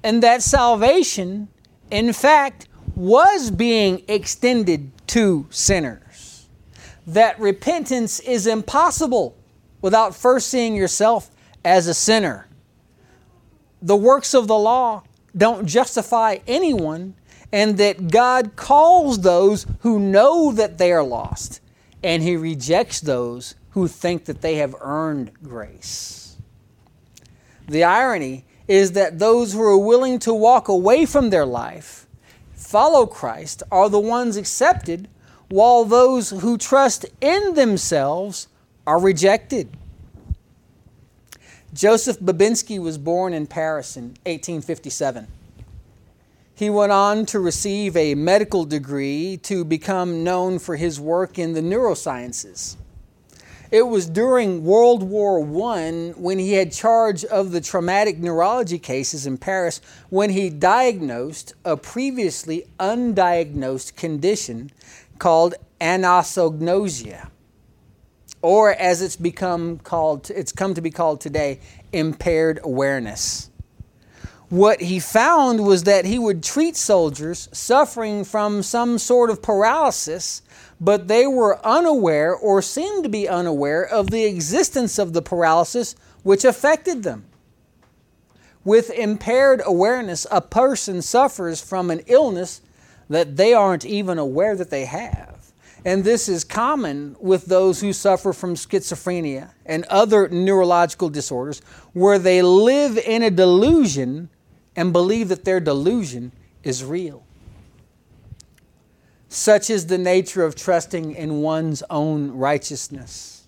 And 0.03 0.23
that 0.23 0.43
salvation, 0.43 1.49
in 1.91 2.13
fact, 2.13 2.69
was 2.95 3.51
being 3.51 4.03
extended 4.09 4.91
to 5.09 5.47
sinners. 5.51 6.49
That 7.07 7.39
repentance 7.39 8.21
is 8.21 8.47
impossible 8.47 9.37
without 9.81 10.15
first 10.15 10.49
seeing 10.49 10.75
yourself 10.75 11.31
as 11.65 11.87
a 11.87 11.95
sinner. 11.95 12.49
The 13.83 13.97
works 13.97 14.35
of 14.35 14.49
the 14.49 14.59
law 14.59 15.05
don't 15.37 15.67
justify 15.67 16.39
anyone 16.47 17.15
and 17.53 17.79
that 17.79 18.09
God 18.09 18.57
calls 18.57 19.21
those 19.21 19.67
who 19.81 19.99
know 19.99 20.53
that 20.53 20.79
they 20.79 20.93
are 20.93 21.03
lost, 21.03 21.61
and 22.03 22.23
He 22.23 22.37
rejects 22.37 23.01
those 23.01 23.55
who 23.71 23.89
think 23.89 24.25
that 24.25 24.41
they 24.41 24.57
have 24.57 24.75
earned 24.81 25.33
grace. 25.43 26.37
The 27.69 27.85
irony 27.85 28.45
is 28.69 28.93
that 28.93 29.19
those 29.19 29.53
who 29.53 29.63
are 29.63 29.79
willing 29.79 30.19
to 30.21 30.35
walk 30.35 30.69
away 30.69 31.07
from 31.07 31.31
their 31.31 31.47
life, 31.47 32.06
follow 32.67 33.07
Christ, 33.07 33.63
are 33.71 33.89
the 33.89 34.01
ones 34.01 34.37
accepted, 34.37 35.09
while 35.49 35.85
those 35.85 36.31
who 36.31 36.59
trust 36.59 37.07
in 37.21 37.55
themselves 37.55 38.49
are 38.87 39.01
rejected. 39.01 39.69
Joseph 41.73 42.19
Babinski 42.19 42.81
was 42.81 42.99
born 42.99 43.33
in 43.33 43.47
Paris 43.47 43.97
in 43.97 44.17
1857. 44.25 45.29
He 46.57 46.71
went 46.71 46.91
on 46.91 47.27
to 47.27 47.39
receive 47.39 47.97
a 47.97 48.15
medical 48.15 48.65
degree 48.65 49.39
to 49.45 49.65
become 49.65 50.25
known 50.25 50.59
for 50.59 50.75
his 50.75 50.99
work 50.99 51.39
in 51.39 51.53
the 51.53 51.61
neurosciences. 51.61 52.77
It 53.71 53.83
was 53.83 54.07
during 54.09 54.65
World 54.65 55.03
War 55.03 55.41
I 55.73 56.13
when 56.17 56.39
he 56.39 56.53
had 56.55 56.73
charge 56.73 57.25
of 57.25 57.51
the 57.51 57.61
traumatic 57.61 58.19
neurology 58.19 58.79
cases 58.79 59.27
in 59.27 59.39
Paris 59.39 59.81
when 60.09 60.31
he 60.31 60.51
diagnosed 60.51 61.55
a 61.65 61.77
previously 61.77 62.67
undiagnosed 62.79 63.97
condition 63.97 64.71
called 65.19 65.55
anosognosia 65.81 67.31
or 68.43 68.73
as 68.75 69.03
it's 69.03 69.17
become 69.17 69.79
called 69.79 70.31
it's 70.31 70.53
come 70.53 70.73
to 70.75 70.81
be 70.81 70.91
called 70.91 71.21
today 71.21 71.59
impaired 71.93 72.61
awareness. 72.63 73.51
What 74.49 74.81
he 74.81 75.01
found 75.01 75.67
was 75.67 75.83
that 75.85 76.05
he 76.05 76.19
would 76.21 76.45
treat 76.45 76.77
soldiers 76.77 77.49
suffering 77.51 78.23
from 78.23 78.63
some 78.63 78.99
sort 78.99 79.31
of 79.31 79.43
paralysis, 79.43 80.43
but 80.81 81.09
they 81.09 81.27
were 81.27 81.65
unaware 81.65 82.35
or 82.35 82.61
seemed 82.61 83.05
to 83.05 83.09
be 83.09 83.29
unaware 83.29 83.83
of 83.83 84.11
the 84.11 84.25
existence 84.25 84.99
of 84.99 85.13
the 85.13 85.23
paralysis 85.23 85.95
which 86.23 86.45
affected 86.45 87.03
them. 87.03 87.25
With 88.65 88.91
impaired 88.91 89.63
awareness, 89.65 90.27
a 90.31 90.41
person 90.41 91.01
suffers 91.01 91.61
from 91.61 91.91
an 91.91 92.01
illness 92.07 92.61
that 93.09 93.37
they 93.37 93.55
aren't 93.55 93.85
even 93.85 94.19
aware 94.19 94.57
that 94.57 94.71
they 94.71 94.85
have. 94.87 95.53
And 95.85 96.03
this 96.03 96.29
is 96.29 96.43
common 96.43 97.15
with 97.21 97.47
those 97.47 97.81
who 97.81 97.93
suffer 97.93 98.33
from 98.33 98.57
schizophrenia 98.57 99.51
and 99.65 99.85
other 99.85 100.29
neurological 100.29 101.09
disorders, 101.09 101.61
where 101.93 102.19
they 102.19 102.43
live 102.43 102.99
in 102.99 103.23
a 103.23 103.31
delusion 103.31 104.29
and 104.75 104.93
believe 104.93 105.29
that 105.29 105.45
their 105.45 105.61
delusion 105.61 106.33
is 106.65 106.83
real. 106.83 107.26
Such 109.37 109.69
is 109.69 109.87
the 109.87 109.99
nature 109.99 110.45
of 110.45 110.57
trusting 110.57 111.15
in 111.15 111.43
one's 111.43 111.83
own 111.91 112.31
righteousness. 112.31 113.47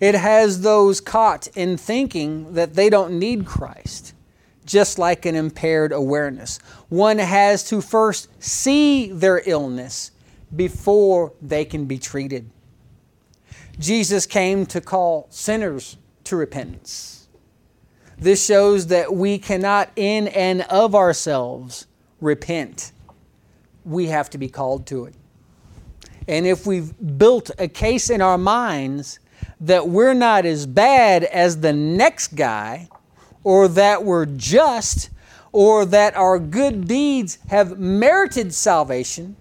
It 0.00 0.14
has 0.14 0.62
those 0.62 1.02
caught 1.02 1.46
in 1.48 1.76
thinking 1.76 2.54
that 2.54 2.72
they 2.72 2.88
don't 2.88 3.18
need 3.18 3.44
Christ, 3.44 4.14
just 4.64 4.98
like 4.98 5.26
an 5.26 5.34
impaired 5.34 5.92
awareness. 5.92 6.58
One 6.88 7.18
has 7.18 7.68
to 7.68 7.82
first 7.82 8.30
see 8.42 9.12
their 9.12 9.42
illness 9.44 10.10
before 10.56 11.34
they 11.42 11.66
can 11.66 11.84
be 11.84 11.98
treated. 11.98 12.50
Jesus 13.78 14.24
came 14.24 14.64
to 14.64 14.80
call 14.80 15.26
sinners 15.28 15.98
to 16.24 16.36
repentance. 16.36 17.28
This 18.16 18.42
shows 18.42 18.86
that 18.86 19.14
we 19.14 19.36
cannot, 19.36 19.90
in 19.96 20.28
and 20.28 20.62
of 20.62 20.94
ourselves, 20.94 21.86
repent. 22.22 22.92
We 23.84 24.06
have 24.06 24.30
to 24.30 24.38
be 24.38 24.48
called 24.48 24.86
to 24.86 25.04
it. 25.04 25.14
And 26.28 26.46
if 26.46 26.66
we've 26.66 26.92
built 27.18 27.50
a 27.58 27.68
case 27.68 28.10
in 28.10 28.20
our 28.20 28.38
minds 28.38 29.20
that 29.60 29.88
we're 29.88 30.14
not 30.14 30.44
as 30.44 30.66
bad 30.66 31.24
as 31.24 31.60
the 31.60 31.72
next 31.72 32.34
guy, 32.34 32.88
or 33.44 33.68
that 33.68 34.04
we're 34.04 34.26
just, 34.26 35.08
or 35.52 35.84
that 35.86 36.16
our 36.16 36.38
good 36.38 36.88
deeds 36.88 37.38
have 37.48 37.78
merited 37.78 38.52
salvation, 38.52 39.36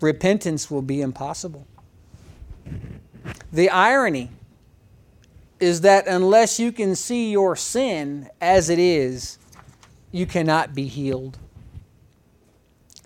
repentance 0.00 0.70
will 0.70 0.82
be 0.82 1.02
impossible. 1.02 1.66
The 3.52 3.68
irony 3.68 4.30
is 5.60 5.82
that 5.82 6.06
unless 6.06 6.58
you 6.58 6.72
can 6.72 6.96
see 6.96 7.30
your 7.30 7.54
sin 7.54 8.30
as 8.40 8.70
it 8.70 8.78
is, 8.78 9.38
you 10.10 10.24
cannot 10.24 10.74
be 10.74 10.86
healed. 10.86 11.38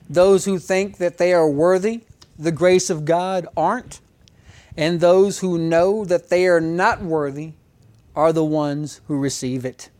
Those 0.08 0.44
who 0.44 0.58
think 0.58 0.98
that 0.98 1.18
they 1.18 1.32
are 1.32 1.48
worthy 1.48 2.02
the 2.38 2.52
grace 2.52 2.90
of 2.90 3.04
God 3.04 3.46
aren't, 3.56 4.00
and 4.76 5.00
those 5.00 5.38
who 5.38 5.58
know 5.58 6.04
that 6.04 6.28
they 6.28 6.46
are 6.46 6.60
not 6.60 7.02
worthy 7.02 7.52
are 8.16 8.32
the 8.32 8.44
ones 8.44 9.00
who 9.06 9.18
receive 9.18 9.64
it. 9.64 9.90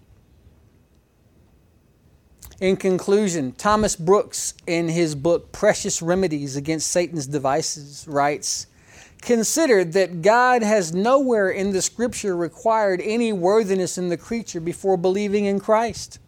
In 2.61 2.77
conclusion, 2.77 3.53
Thomas 3.53 3.97
Brooks, 3.97 4.55
in 4.67 4.89
his 4.89 5.15
book 5.15 5.51
Precious 5.53 6.01
Remedies 6.01 6.57
Against 6.57 6.89
Satan's 6.89 7.27
Devices, 7.27 8.07
writes 8.09 8.69
Consider 9.21 9.85
that 9.85 10.23
God 10.23 10.63
has 10.63 10.95
nowhere 10.95 11.51
in 11.51 11.73
the 11.73 11.83
Scripture 11.83 12.37
required 12.37 13.01
any 13.03 13.33
worthiness 13.33 13.99
in 13.99 14.09
the 14.09 14.17
creature 14.17 14.61
before 14.61 14.97
believing 14.97 15.47
in 15.47 15.59
Christ. 15.59 16.19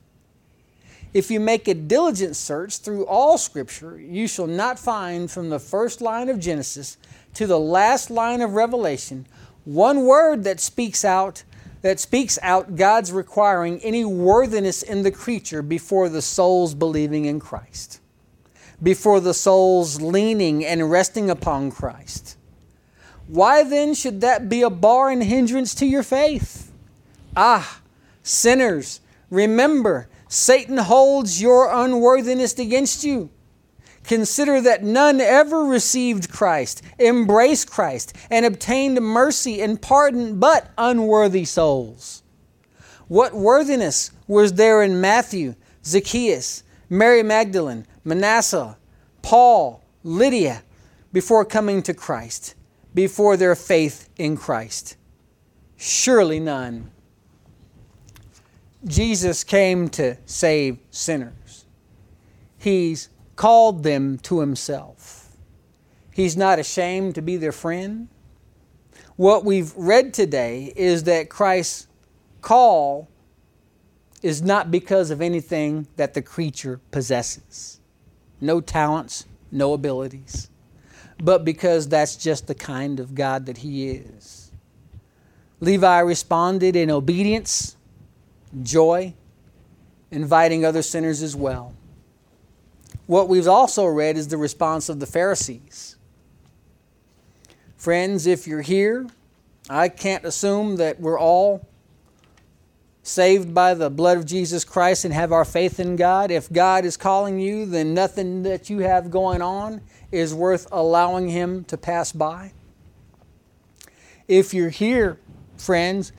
If 1.17 1.31
you 1.31 1.41
make 1.41 1.67
a 1.67 1.73
diligent 1.73 2.37
search 2.37 2.77
through 2.77 3.07
all 3.07 3.39
Scripture, 3.39 3.99
you 3.99 4.29
shall 4.29 4.47
not 4.47 4.79
find 4.79 5.31
from 5.31 5.49
the 5.49 5.59
first 5.59 6.03
line 6.03 6.29
of 6.29 6.39
Genesis 6.39 6.99
to 7.33 7.47
the 7.47 7.59
last 7.59 8.11
line 8.11 8.43
of 8.43 8.53
Revelation 8.53 9.25
one 9.65 10.05
word 10.05 10.45
that 10.45 10.61
speaks 10.61 11.07
out 11.07 11.43
that 11.81 11.99
speaks 11.99 12.39
out 12.43 12.77
God's 12.77 13.13
requiring 13.13 13.81
any 13.81 14.05
worthiness 14.05 14.83
in 14.83 15.05
the 15.05 15.11
creature 15.11 15.63
before 15.63 16.11
the 16.11 16.21
soul's 16.21 16.75
believing 16.75 17.25
in 17.25 17.41
Christ, 17.41 17.99
before 18.83 19.21
the 19.21 19.33
soul's 19.33 20.03
leaning 20.03 20.67
and 20.67 20.91
resting 20.91 21.31
upon 21.31 21.71
Christ. 21.71 22.37
Why 23.27 23.63
then 23.63 23.95
should 23.95 24.21
that 24.21 24.51
be 24.51 24.61
a 24.61 24.69
bar 24.69 25.09
and 25.09 25.23
hindrance 25.23 25.75
to 25.77 25.87
your 25.87 26.03
faith? 26.03 26.71
Ah, 27.35 27.81
sinners, 28.23 29.01
remember 29.31 30.09
Satan 30.29 30.79
holds 30.79 31.41
your 31.41 31.73
unworthiness 31.73 32.59
against 32.59 33.05
you. 33.05 33.31
Consider 34.05 34.61
that 34.61 34.85
none 34.85 35.21
ever 35.21 35.65
received 35.65 36.31
Christ, 36.31 36.83
embraced 36.99 37.71
Christ, 37.71 38.17
and 38.31 38.47
obtained 38.47 39.01
mercy 39.01 39.61
and 39.61 39.83
pardon 39.83 40.39
but 40.39 40.71
unworthy 40.79 41.45
souls. 41.45 42.23
What 43.09 43.35
worthiness 43.35 44.13
was 44.29 44.55
there 44.55 44.83
in 44.83 45.01
Matthew, 45.01 45.55
Zacchaeus, 45.85 46.63
Mary 46.89 47.23
Magdalene, 47.23 47.87
Manasseh, 48.05 48.77
Paul, 49.23 49.83
Lydia 50.05 50.63
before 51.13 51.45
coming 51.45 51.83
to 51.83 51.95
Christ, 51.95 52.55
before 52.95 53.37
their 53.37 53.57
faith 53.57 54.09
in 54.17 54.37
Christ? 54.37 54.97
Surely 55.77 56.39
none. 56.39 56.91
Jesus 58.87 59.43
came 59.43 59.89
to 59.91 60.17
save 60.27 60.79
sinners. 60.91 61.65
He's 62.57 63.09
called 63.35 63.83
them 63.83 64.19
to 64.19 64.41
himself. 64.41 65.37
He's 66.13 66.37
not 66.37 66.59
ashamed 66.59 67.15
to 67.17 67.23
be 67.23 67.37
their 67.37 67.53
friend. 67.53 68.09
What 69.17 69.45
we've 69.45 69.75
read 69.77 70.15
today 70.15 70.73
is 70.77 71.05
that 71.05 71.29
Christ's 71.29 71.89
call 72.41 73.09
is 74.23 74.41
not 74.41 74.71
because 74.71 75.11
of 75.11 75.21
anything 75.21 75.89
that 75.97 76.15
the 76.15 76.23
creature 76.23 76.81
possesses 76.91 77.81
no 78.39 78.61
talents, 78.61 79.25
no 79.51 79.73
abilities, 79.73 80.51
but 81.19 81.43
because 81.43 81.89
that's 81.89 82.17
just 82.17 82.47
the 82.47 82.55
kind 82.55 83.01
of 83.01 83.15
God 83.15 83.47
that 83.47 83.59
he 83.59 83.89
is. 83.89 84.53
Levi 85.61 86.01
responded 86.01 86.77
in 86.77 86.91
obedience 86.91 87.76
joy, 88.63 89.15
inviting 90.11 90.65
other 90.65 90.83
sinners 90.83 91.23
as 91.23 91.37
well. 91.37 91.75
What 93.07 93.29
we've 93.29 93.49
also 93.49 93.87
read 93.87 94.17
is 94.17 94.29
the 94.29 94.37
response 94.37 94.89
of 94.89 95.01
the 95.01 95.07
Pharisees. 95.07 95.97
Friends, 97.77 98.27
if 98.27 98.47
you're 98.47 98.63
here, 98.63 99.07
I 99.69 99.89
can't 99.89 100.25
assume 100.25 100.77
that 100.77 101.01
we're 101.01 101.19
all 101.19 101.67
saved 103.03 103.55
by 103.55 103.75
the 103.75 103.89
blood 103.89 104.19
of 104.19 104.27
Jesus 104.27 104.65
Christ 104.65 105.05
and 105.05 105.15
have 105.15 105.31
our 105.31 105.45
faith 105.45 105.79
in 105.79 105.95
God. 105.95 106.33
If 106.33 106.53
God 106.53 106.85
is 106.85 106.97
calling 106.97 107.39
you, 107.39 107.65
then 107.65 107.95
nothing 107.95 108.43
that 108.43 108.69
you 108.69 108.81
have 108.81 109.11
going 109.11 109.41
on 109.41 109.81
is 110.11 110.35
worth 110.35 110.67
allowing 110.73 111.29
Him 111.29 111.65
to 111.65 111.77
pass 111.77 112.11
by. 112.11 112.53
If 114.27 114.53
you're 114.53 114.71
here, 114.71 115.21
friends, 115.57 116.13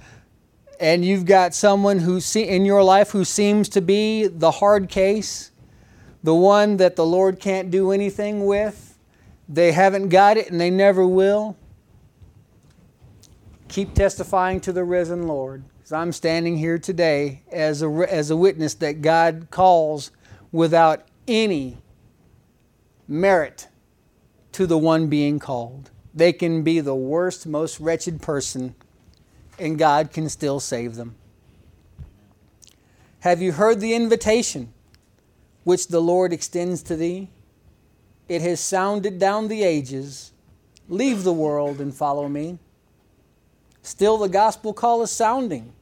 and 0.80 1.04
you've 1.04 1.26
got 1.26 1.54
someone 1.54 2.00
who 2.00 2.20
in 2.36 2.66
your 2.66 2.84
life 2.84 3.12
who 3.12 3.24
seems 3.24 3.70
to 3.70 3.82
be 3.82 4.28
the 4.28 4.52
hard 4.52 4.90
case, 4.90 5.52
the 6.24 6.36
one 6.36 6.78
that 6.78 6.96
the 6.96 7.06
Lord 7.06 7.40
can't 7.40 7.72
do 7.72 7.92
anything 7.92 8.46
with, 8.46 8.98
they 9.50 9.72
haven't 9.72 10.10
got 10.10 10.38
it 10.38 10.50
and 10.50 10.60
they 10.60 10.70
never 10.70 11.06
will. 11.06 11.58
Keep 13.70 13.94
testifying 13.94 14.60
to 14.62 14.74
the 14.74 14.84
risen 14.84 15.28
Lord. 15.28 15.64
Because 15.78 15.92
I'm 15.92 16.12
standing 16.12 16.58
here 16.58 16.78
today 16.78 17.44
as 17.52 17.82
a, 17.82 17.88
as 17.88 18.30
a 18.30 18.38
witness 18.38 18.74
that 18.76 19.02
God 19.02 19.48
calls 19.52 20.12
without 20.52 21.08
any 21.28 21.78
merit 23.08 23.68
to 24.54 24.66
the 24.66 24.78
one 24.78 25.08
being 25.08 25.40
called. 25.40 25.92
They 26.14 26.34
can 26.34 26.64
be 26.64 26.80
the 26.80 26.96
worst, 26.96 27.46
most 27.46 27.80
wretched 27.80 28.22
person 28.22 28.76
and 29.60 29.78
God 29.78 30.12
can 30.12 30.30
still 30.30 30.60
save 30.60 30.96
them. 30.96 31.16
Have 33.20 33.42
you 33.42 33.52
heard 33.52 33.80
the 33.80 33.94
invitation 33.94 34.72
which 35.64 35.88
the 35.88 36.00
Lord 36.00 36.32
extends 36.32 36.82
to 36.84 36.96
thee? 36.96 37.30
It 38.30 38.42
has 38.42 38.60
sounded 38.60 39.20
down 39.20 39.48
the 39.48 39.64
ages. 39.64 40.32
Leave 40.90 41.24
the 41.24 41.34
world 41.34 41.82
and 41.82 41.94
follow 41.94 42.28
me. 42.28 42.60
Still, 43.82 44.18
the 44.18 44.30
gospel 44.30 44.74
call 44.74 45.02
is 45.02 45.12
sounding. 45.12 45.74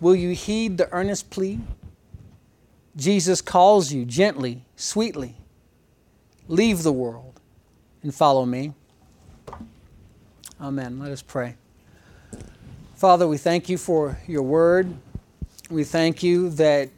Will 0.00 0.14
you 0.14 0.30
heed 0.30 0.78
the 0.78 0.90
earnest 0.92 1.30
plea? 1.30 1.60
Jesus 2.96 3.40
calls 3.40 3.92
you 3.92 4.04
gently, 4.04 4.64
sweetly. 4.76 5.36
Leave 6.46 6.82
the 6.82 6.92
world 6.92 7.40
and 8.02 8.14
follow 8.14 8.46
me. 8.46 8.72
Amen. 10.60 10.98
Let 10.98 11.12
us 11.12 11.22
pray. 11.22 11.56
Father, 12.98 13.28
we 13.28 13.38
thank 13.38 13.68
you 13.68 13.78
for 13.78 14.18
your 14.26 14.42
word. 14.42 14.92
We 15.70 15.84
thank 15.84 16.24
you 16.24 16.50
that 16.50 16.90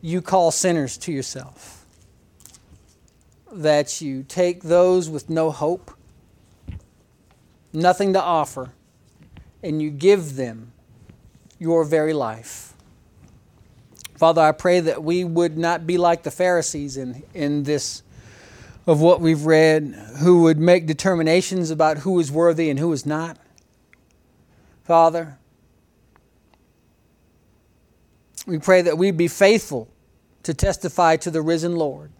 you 0.00 0.22
call 0.22 0.52
sinners 0.52 0.96
to 0.98 1.12
yourself, 1.12 1.84
that 3.50 4.00
you 4.00 4.22
take 4.22 4.62
those 4.62 5.10
with 5.10 5.28
no 5.28 5.50
hope, 5.50 5.90
nothing 7.72 8.12
to 8.12 8.22
offer, 8.22 8.70
and 9.60 9.82
you 9.82 9.90
give 9.90 10.36
them 10.36 10.70
your 11.58 11.82
very 11.82 12.12
life. 12.12 12.74
Father, 14.14 14.42
I 14.42 14.52
pray 14.52 14.78
that 14.78 15.02
we 15.02 15.24
would 15.24 15.58
not 15.58 15.84
be 15.84 15.98
like 15.98 16.22
the 16.22 16.30
Pharisees 16.30 16.96
in, 16.96 17.24
in 17.34 17.64
this 17.64 18.04
of 18.86 19.00
what 19.00 19.20
we've 19.20 19.46
read, 19.46 19.96
who 20.20 20.42
would 20.42 20.60
make 20.60 20.86
determinations 20.86 21.72
about 21.72 21.98
who 21.98 22.20
is 22.20 22.30
worthy 22.30 22.70
and 22.70 22.78
who 22.78 22.92
is 22.92 23.04
not 23.04 23.36
Father, 24.88 25.36
we 28.46 28.58
pray 28.58 28.80
that 28.80 28.96
we 28.96 29.10
be 29.10 29.28
faithful 29.28 29.86
to 30.44 30.54
testify 30.54 31.16
to 31.16 31.30
the 31.30 31.42
risen 31.42 31.76
Lord 31.76 32.10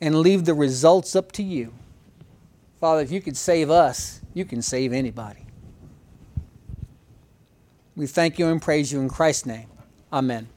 and 0.00 0.20
leave 0.20 0.46
the 0.46 0.54
results 0.54 1.14
up 1.14 1.30
to 1.32 1.42
you. 1.42 1.74
Father, 2.80 3.02
if 3.02 3.10
you 3.10 3.20
could 3.20 3.36
save 3.36 3.68
us, 3.68 4.22
you 4.32 4.46
can 4.46 4.62
save 4.62 4.94
anybody. 4.94 5.44
We 7.94 8.06
thank 8.06 8.38
you 8.38 8.46
and 8.46 8.62
praise 8.62 8.90
you 8.90 9.00
in 9.00 9.10
Christ's 9.10 9.44
name. 9.44 9.68
Amen. 10.10 10.48